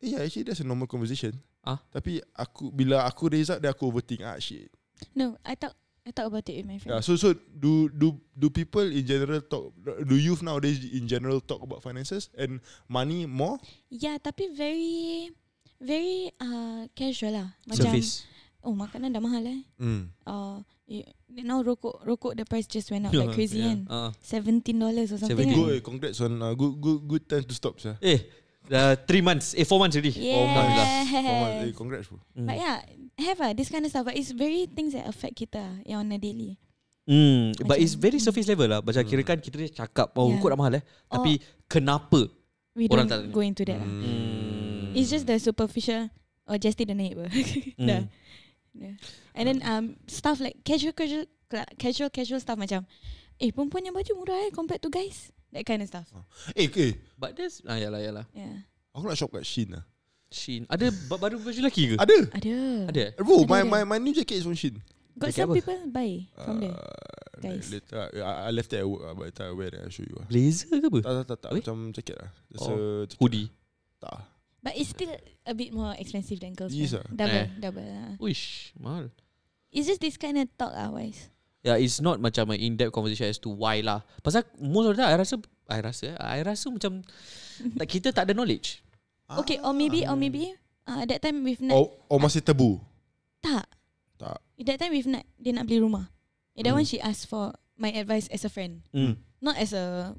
eh, 0.03 0.15
yeah, 0.15 0.27
actually 0.27 0.43
that's 0.47 0.59
a 0.59 0.67
normal 0.67 0.91
conversation. 0.91 1.39
Ah. 1.67 1.79
Tapi 1.91 2.23
aku 2.35 2.71
bila 2.71 3.05
aku 3.05 3.31
raise 3.31 3.51
up, 3.51 3.61
then 3.63 3.73
aku 3.75 3.91
overthink 3.91 4.23
ah 4.25 4.39
shit. 4.39 4.71
No, 5.15 5.39
I 5.47 5.55
talk 5.55 5.75
I 6.09 6.11
talk 6.11 6.33
about 6.33 6.49
it 6.49 6.57
with 6.57 6.67
my 6.67 6.81
Yeah, 6.81 7.05
friends. 7.05 7.07
so 7.07 7.21
so 7.21 7.37
do 7.37 7.93
do 7.93 8.17
do 8.33 8.49
people 8.49 8.87
in 8.89 9.05
general 9.05 9.45
talk 9.45 9.77
do 9.85 10.17
youth 10.17 10.41
nowadays 10.41 10.81
in 10.81 11.05
general 11.05 11.45
talk 11.45 11.61
about 11.61 11.85
finances 11.85 12.33
and 12.33 12.65
money 12.89 13.29
more? 13.29 13.61
Yeah, 13.93 14.17
tapi 14.17 14.49
very 14.57 15.29
very 15.77 16.33
uh, 16.41 16.89
casual 16.97 17.37
lah. 17.37 17.49
Macam 17.69 17.93
Service 17.93 18.25
oh 18.65 18.75
makanan 18.75 19.15
dah 19.15 19.23
mahal 19.23 19.45
eh. 19.47 19.61
Mm. 19.79 20.03
Uh, 20.27 20.65
you, 20.89 21.05
now 21.45 21.63
rokok 21.63 22.03
rokok 22.03 22.35
the 22.35 22.45
price 22.49 22.67
just 22.67 22.91
went 22.91 23.07
up 23.07 23.15
like 23.15 23.33
crazy 23.37 23.63
yeah. 23.63 23.77
kan. 23.77 23.79
Ah. 23.87 24.11
Seventeen 24.19 24.83
dollars 24.83 25.15
or 25.15 25.19
something. 25.21 25.37
17. 25.37 25.45
Kan? 25.45 25.57
Good, 25.57 25.73
eh, 25.77 25.83
congrats 25.85 26.19
on 26.25 26.33
uh, 26.43 26.53
good 26.57 26.75
good 26.81 27.01
good 27.07 27.25
time 27.29 27.45
to 27.47 27.55
stop, 27.55 27.79
sir. 27.79 27.95
Eh 28.03 28.19
Dah 28.69 28.95
3 28.95 29.25
months 29.25 29.57
Eh 29.57 29.65
4 29.65 29.81
months 29.81 29.97
already 29.97 30.13
Yeah. 30.13 30.45
Alhamdulillah 30.45 30.89
Eh, 31.65 31.73
congrats, 31.73 32.07
bro. 32.07 32.21
Hmm. 32.37 32.47
But 32.47 32.57
yeah, 32.57 32.77
have 33.19 33.41
ah 33.41 33.53
this 33.53 33.69
kind 33.69 33.83
of 33.83 33.91
stuff. 33.91 34.05
But 34.05 34.15
it's 34.15 34.31
very 34.31 34.69
things 34.69 34.93
that 34.93 35.09
affect 35.09 35.35
kita 35.35 35.57
ah, 35.59 35.75
yang 35.83 36.05
on 36.05 36.13
a 36.13 36.21
daily. 36.21 36.61
Hmm, 37.09 37.57
but 37.65 37.75
Macam- 37.75 37.81
it's 37.81 37.97
very 37.97 38.21
surface 38.21 38.45
level 38.45 38.69
lah. 38.69 38.85
Macam 38.85 39.01
kira 39.03 39.25
kan 39.25 39.41
kita 39.41 39.57
ni 39.57 39.73
cakap 39.73 40.13
oh 40.15 40.29
Yeah. 40.29 40.37
rokok 40.37 40.49
dah 40.53 40.59
mahal 40.61 40.75
eh. 40.77 40.85
Tapi 41.09 41.33
kenapa? 41.65 42.29
We 42.77 42.87
Orang 42.87 43.09
don't 43.09 43.25
tak- 43.25 43.33
go 43.33 43.41
into 43.41 43.65
that 43.65 43.81
lah. 43.81 43.89
Hmm. 43.89 44.93
It's 44.93 45.09
just 45.09 45.25
the 45.25 45.41
superficial 45.41 46.13
or 46.45 46.61
just 46.61 46.77
the 46.77 46.85
naik 46.87 47.17
ber. 47.17 47.33
Dah. 47.81 48.05
Hmm. 48.05 48.13
Yeah. 48.77 48.95
And 49.33 49.45
then 49.49 49.59
um 49.65 49.85
stuff 50.07 50.39
like 50.39 50.61
casual 50.63 50.93
casual 50.93 51.25
casual 51.81 52.13
casual 52.13 52.39
stuff 52.39 52.55
macam 52.55 52.85
eh 53.41 53.51
perempuan 53.51 53.83
yang 53.83 53.97
baju 53.97 54.13
murah 54.15 54.39
eh 54.45 54.53
compared 54.53 54.79
to 54.79 54.93
guys. 54.93 55.33
That 55.53 55.65
kind 55.65 55.81
of 55.81 55.89
stuff. 55.89 56.09
Eh, 56.53 56.69
eh, 56.69 56.93
But 57.17 57.33
there's 57.35 57.65
ah 57.65 57.77
yalah 57.77 58.01
yalah. 58.01 58.27
Yeah. 58.37 58.69
aku 58.93 59.09
nak 59.09 59.17
shop 59.17 59.33
kat 59.33 59.49
Shein 59.49 59.73
lah. 59.73 59.85
Shin. 60.29 60.69
Ada 60.69 60.93
ba- 61.09 61.17
baru 61.17 61.41
baju 61.41 61.57
lelaki 61.57 61.93
ke? 61.93 61.97
Ada. 61.97 62.19
Ada. 62.37 62.57
Ada. 62.93 63.03
eh? 63.09 63.13
Bro, 63.17 63.45
Ada, 63.45 63.49
my, 63.49 63.61
ada. 63.65 63.71
my 63.73 63.81
my 63.89 63.99
new 63.99 64.13
jacket 64.13 64.39
is 64.39 64.45
from 64.45 64.53
Shein. 64.53 64.77
Got 65.17 65.33
Jacket 65.33 65.41
some 65.41 65.51
apa? 65.51 65.57
people 65.57 65.79
buy 65.89 66.11
from 66.37 66.57
there. 66.61 66.77
Uh, 66.77 67.17
Guys. 67.39 67.71
Later, 67.71 67.97
I, 68.19 68.49
I 68.49 68.51
left 68.53 68.71
it 68.71 68.83
at 68.83 68.87
work, 68.87 69.03
uh, 69.03 69.15
by 69.15 69.31
the 69.31 69.35
time 69.35 69.51
I 69.51 69.55
wear 69.55 69.71
it, 69.73 69.79
I'll 69.79 69.89
show 69.89 70.03
you. 70.05 70.15
ah. 70.21 70.27
Blazer 70.29 70.69
ke 70.69 70.85
apa? 70.85 70.99
Tak, 71.01 71.13
tak, 71.15 71.25
tak, 71.27 71.39
tak. 71.39 71.51
Weh? 71.55 71.63
Macam 71.63 71.77
jacket 71.95 72.17
lah. 72.19 72.31
Just 72.51 72.67
Oh. 72.67 72.75
a 72.75 72.79
jacket. 73.07 73.19
Hoodie. 73.23 73.49
Tak. 73.99 74.19
But 74.59 74.75
it's 74.75 74.91
still 74.91 75.15
a 75.47 75.55
bit 75.55 75.71
more 75.73 75.95
expensive 75.97 76.39
than 76.43 76.53
girls. 76.55 76.75
Yes, 76.75 76.93
wear. 76.93 77.03
ah. 77.03 77.15
Double, 77.15 77.41
Eh. 77.41 77.49
double. 77.57 77.87
lah. 77.89 78.11
Uish, 78.21 78.75
mahal. 78.77 79.07
It's 79.71 79.87
just 79.87 80.03
this 80.03 80.19
kind 80.19 80.37
of 80.37 80.47
talk 80.59 80.75
ah, 80.75 80.91
wise. 80.93 81.31
Yeah, 81.67 81.75
it's 81.75 81.99
not 81.99 82.23
macam 82.23 82.55
an 82.55 82.59
in-depth 82.63 82.95
conversation 82.95 83.27
as 83.27 83.39
to 83.43 83.51
why 83.51 83.83
lah. 83.83 84.07
Pasal 84.23 84.47
most 84.63 84.87
of 84.89 84.93
the 84.95 85.03
time, 85.03 85.11
I 85.11 85.17
rasa, 85.19 85.35
I 85.67 85.79
rasa, 85.83 86.07
I 86.17 86.39
rasa 86.47 86.67
macam 86.71 87.03
tak, 87.79 87.87
kita 87.91 88.09
tak 88.15 88.31
ada 88.31 88.35
knowledge. 88.35 88.81
Okay, 89.43 89.59
or 89.61 89.75
maybe, 89.75 90.07
or 90.07 90.15
maybe, 90.17 90.55
uh, 90.87 91.03
that 91.05 91.21
time 91.21 91.43
with 91.45 91.59
Nat, 91.61 91.75
Oh, 91.77 91.99
oh 92.09 92.17
masih 92.17 92.41
tebu. 92.41 92.79
tak. 93.43 93.67
Tak. 94.19 94.39
That 94.63 94.79
time 94.79 94.95
with 94.95 95.07
Nat, 95.11 95.27
dia 95.39 95.55
nak 95.55 95.67
beli 95.67 95.79
rumah. 95.83 96.11
Eh, 96.59 96.63
that 96.67 96.75
Hmm. 96.75 96.83
one 96.83 96.89
she 96.89 96.99
asked 96.99 97.31
for 97.31 97.55
my 97.79 97.91
advice 97.95 98.27
as 98.35 98.43
a 98.43 98.51
friend. 98.51 98.83
Hmm. 98.91 99.19
Not 99.39 99.59
as 99.59 99.71
a 99.71 100.15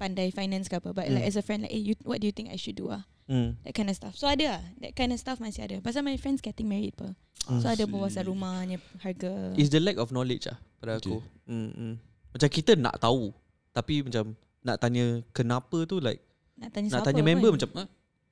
pandai 0.00 0.32
finance 0.32 0.68
ke 0.68 0.76
apa, 0.80 0.92
but 0.92 1.04
Hmm. 1.08 1.20
like 1.20 1.28
as 1.28 1.36
a 1.36 1.44
friend, 1.44 1.64
like, 1.64 1.72
eh, 1.72 1.80
you, 1.80 1.96
what 2.04 2.20
do 2.20 2.28
you 2.28 2.32
think 2.32 2.48
I 2.48 2.56
should 2.56 2.76
do 2.76 2.88
ah? 2.88 3.04
Hmm. 3.32 3.56
That 3.64 3.72
kind 3.72 3.88
of 3.88 3.96
stuff. 3.96 4.12
So 4.12 4.28
ada 4.28 4.60
lah. 4.60 4.62
That 4.84 4.92
kind 4.92 5.08
of 5.08 5.16
stuff 5.16 5.40
masih 5.40 5.64
ada. 5.64 5.76
Pasal 5.80 6.04
my 6.04 6.20
friends 6.20 6.44
getting 6.44 6.68
married 6.68 6.92
apa. 7.00 7.16
So 7.58 7.64
ada 7.64 7.88
berbual 7.88 8.12
pasal 8.12 8.28
rumahnya 8.28 8.76
harga. 9.00 9.56
It's 9.56 9.72
the 9.72 9.80
lack 9.80 9.96
of 9.96 10.12
knowledge 10.12 10.52
ah 10.52 10.60
pada 10.84 11.00
Okay. 11.00 11.08
aku. 11.08 11.16
Hmm. 11.48 11.72
hmm. 11.72 11.94
Macam 12.32 12.48
kita 12.48 12.72
nak 12.76 12.96
tahu 12.96 13.28
Tapi 13.72 14.04
macam 14.04 14.32
Nak 14.64 14.76
tanya 14.80 15.20
kenapa 15.36 15.84
tu 15.84 16.00
like 16.00 16.20
Nak 16.56 16.72
tanya 16.72 16.88
Nak 16.92 17.04
tanya 17.04 17.22
member 17.24 17.52
pun. 17.52 17.56
macam 17.60 17.70
ha? 17.76 17.84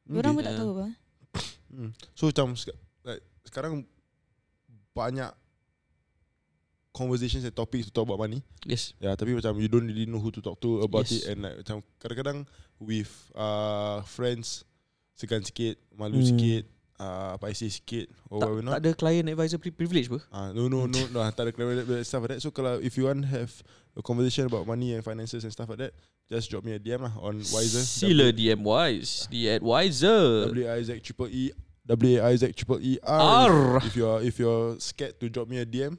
Diorang 0.08 0.32
pun 0.36 0.44
tak 0.44 0.56
tahu 0.56 0.70
apa. 0.76 0.86
Hmm. 1.70 1.90
So 2.16 2.28
macam 2.28 2.46
like, 3.04 3.22
sekarang 3.48 3.72
banyak 4.92 5.30
conversations 6.90 7.46
and 7.46 7.54
topics 7.54 7.86
to 7.86 7.92
talk 7.94 8.04
about 8.08 8.18
money. 8.18 8.42
Yes 8.66 8.92
Ya, 8.98 9.14
tapi 9.14 9.32
macam 9.36 9.54
you 9.60 9.70
don't 9.70 9.86
really 9.86 10.04
know 10.04 10.18
who 10.18 10.34
to 10.34 10.42
talk 10.42 10.58
to 10.60 10.82
about 10.82 11.06
Yes. 11.06 11.22
it 11.24 11.34
and 11.34 11.38
like 11.46 11.56
macam 11.62 11.76
kadang-kadang 12.02 12.38
with 12.82 13.10
uh, 13.38 14.02
friends 14.02 14.66
segan 15.20 15.44
sikit, 15.44 15.76
malu 15.92 16.16
Hmm. 16.16 16.28
sikit, 16.32 16.64
uh, 16.96 17.36
paisi 17.36 17.68
sikit 17.68 18.08
or 18.32 18.40
tak, 18.40 18.48
whatever 18.48 18.60
tak 18.60 18.64
not. 18.64 18.76
ada 18.80 18.90
client 18.96 19.26
advisor 19.28 19.60
pri- 19.60 19.76
privilege 19.76 20.08
apa 20.08 20.20
Ah, 20.32 20.48
no 20.50 20.64
no 20.66 20.88
no 20.88 21.00
no 21.12 21.20
tak 21.28 21.44
ada 21.44 21.52
clever 21.52 21.76
stuff 22.00 22.24
like 22.24 22.32
that. 22.32 22.40
So 22.40 22.48
kalau 22.48 22.80
if 22.80 22.96
you 22.96 23.04
want 23.04 23.28
have 23.28 23.52
a 23.92 24.00
conversation 24.00 24.48
about 24.48 24.64
money 24.64 24.92
and 24.92 25.04
finances 25.04 25.44
and 25.44 25.52
stuff 25.52 25.68
like 25.68 25.80
that, 25.80 25.92
just 26.26 26.48
drop 26.48 26.64
me 26.64 26.72
a 26.72 26.80
DM 26.80 27.04
lah 27.04 27.12
on 27.20 27.36
Wiser. 27.42 27.84
Sila 27.84 28.32
DM 28.32 28.64
Wise 28.64 29.28
The 29.28 29.60
advisor 29.60 30.48
W 30.48 30.64
I 30.64 30.80
Z 30.80 30.90
triple 31.02 31.28
E 31.28 31.52
W 31.84 32.16
I 32.16 32.32
Z 32.38 32.54
triple 32.54 32.80
E 32.80 32.96
R. 33.02 33.82
If 33.82 33.92
you're 33.92 34.20
if 34.22 34.38
you're 34.38 34.78
scared 34.78 35.18
to 35.18 35.26
drop 35.28 35.50
me 35.50 35.58
a 35.58 35.66
DM, 35.66 35.98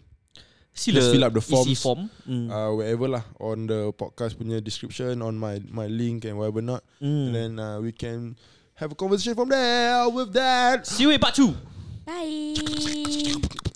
Sila 0.71 1.03
Just 1.03 1.11
fill 1.11 1.25
up 1.27 1.35
the 1.35 1.43
isi 1.43 1.51
forms. 1.75 1.81
form 1.83 2.01
mm. 2.23 2.47
uh, 2.47 2.71
wherever 2.71 3.11
lah 3.11 3.27
on 3.43 3.67
the 3.67 3.91
podcast 3.91 4.39
punya 4.39 4.63
description 4.63 5.19
on 5.19 5.35
my 5.35 5.59
my 5.67 5.83
link 5.83 6.23
and 6.23 6.39
whatever 6.39 6.63
not, 6.63 6.79
Mm. 7.03 7.11
and 7.27 7.33
then 7.35 7.51
uh, 7.59 7.83
we 7.83 7.91
can 7.91 8.39
have 8.81 8.91
a 8.91 8.95
conversation 8.95 9.35
from 9.35 9.49
there. 9.49 10.09
With 10.09 10.33
that. 10.33 10.87
See 10.87 11.03
you 11.03 11.11
in 11.11 11.19
part 11.19 11.35
2 11.35 11.55
Bye. 12.03 13.70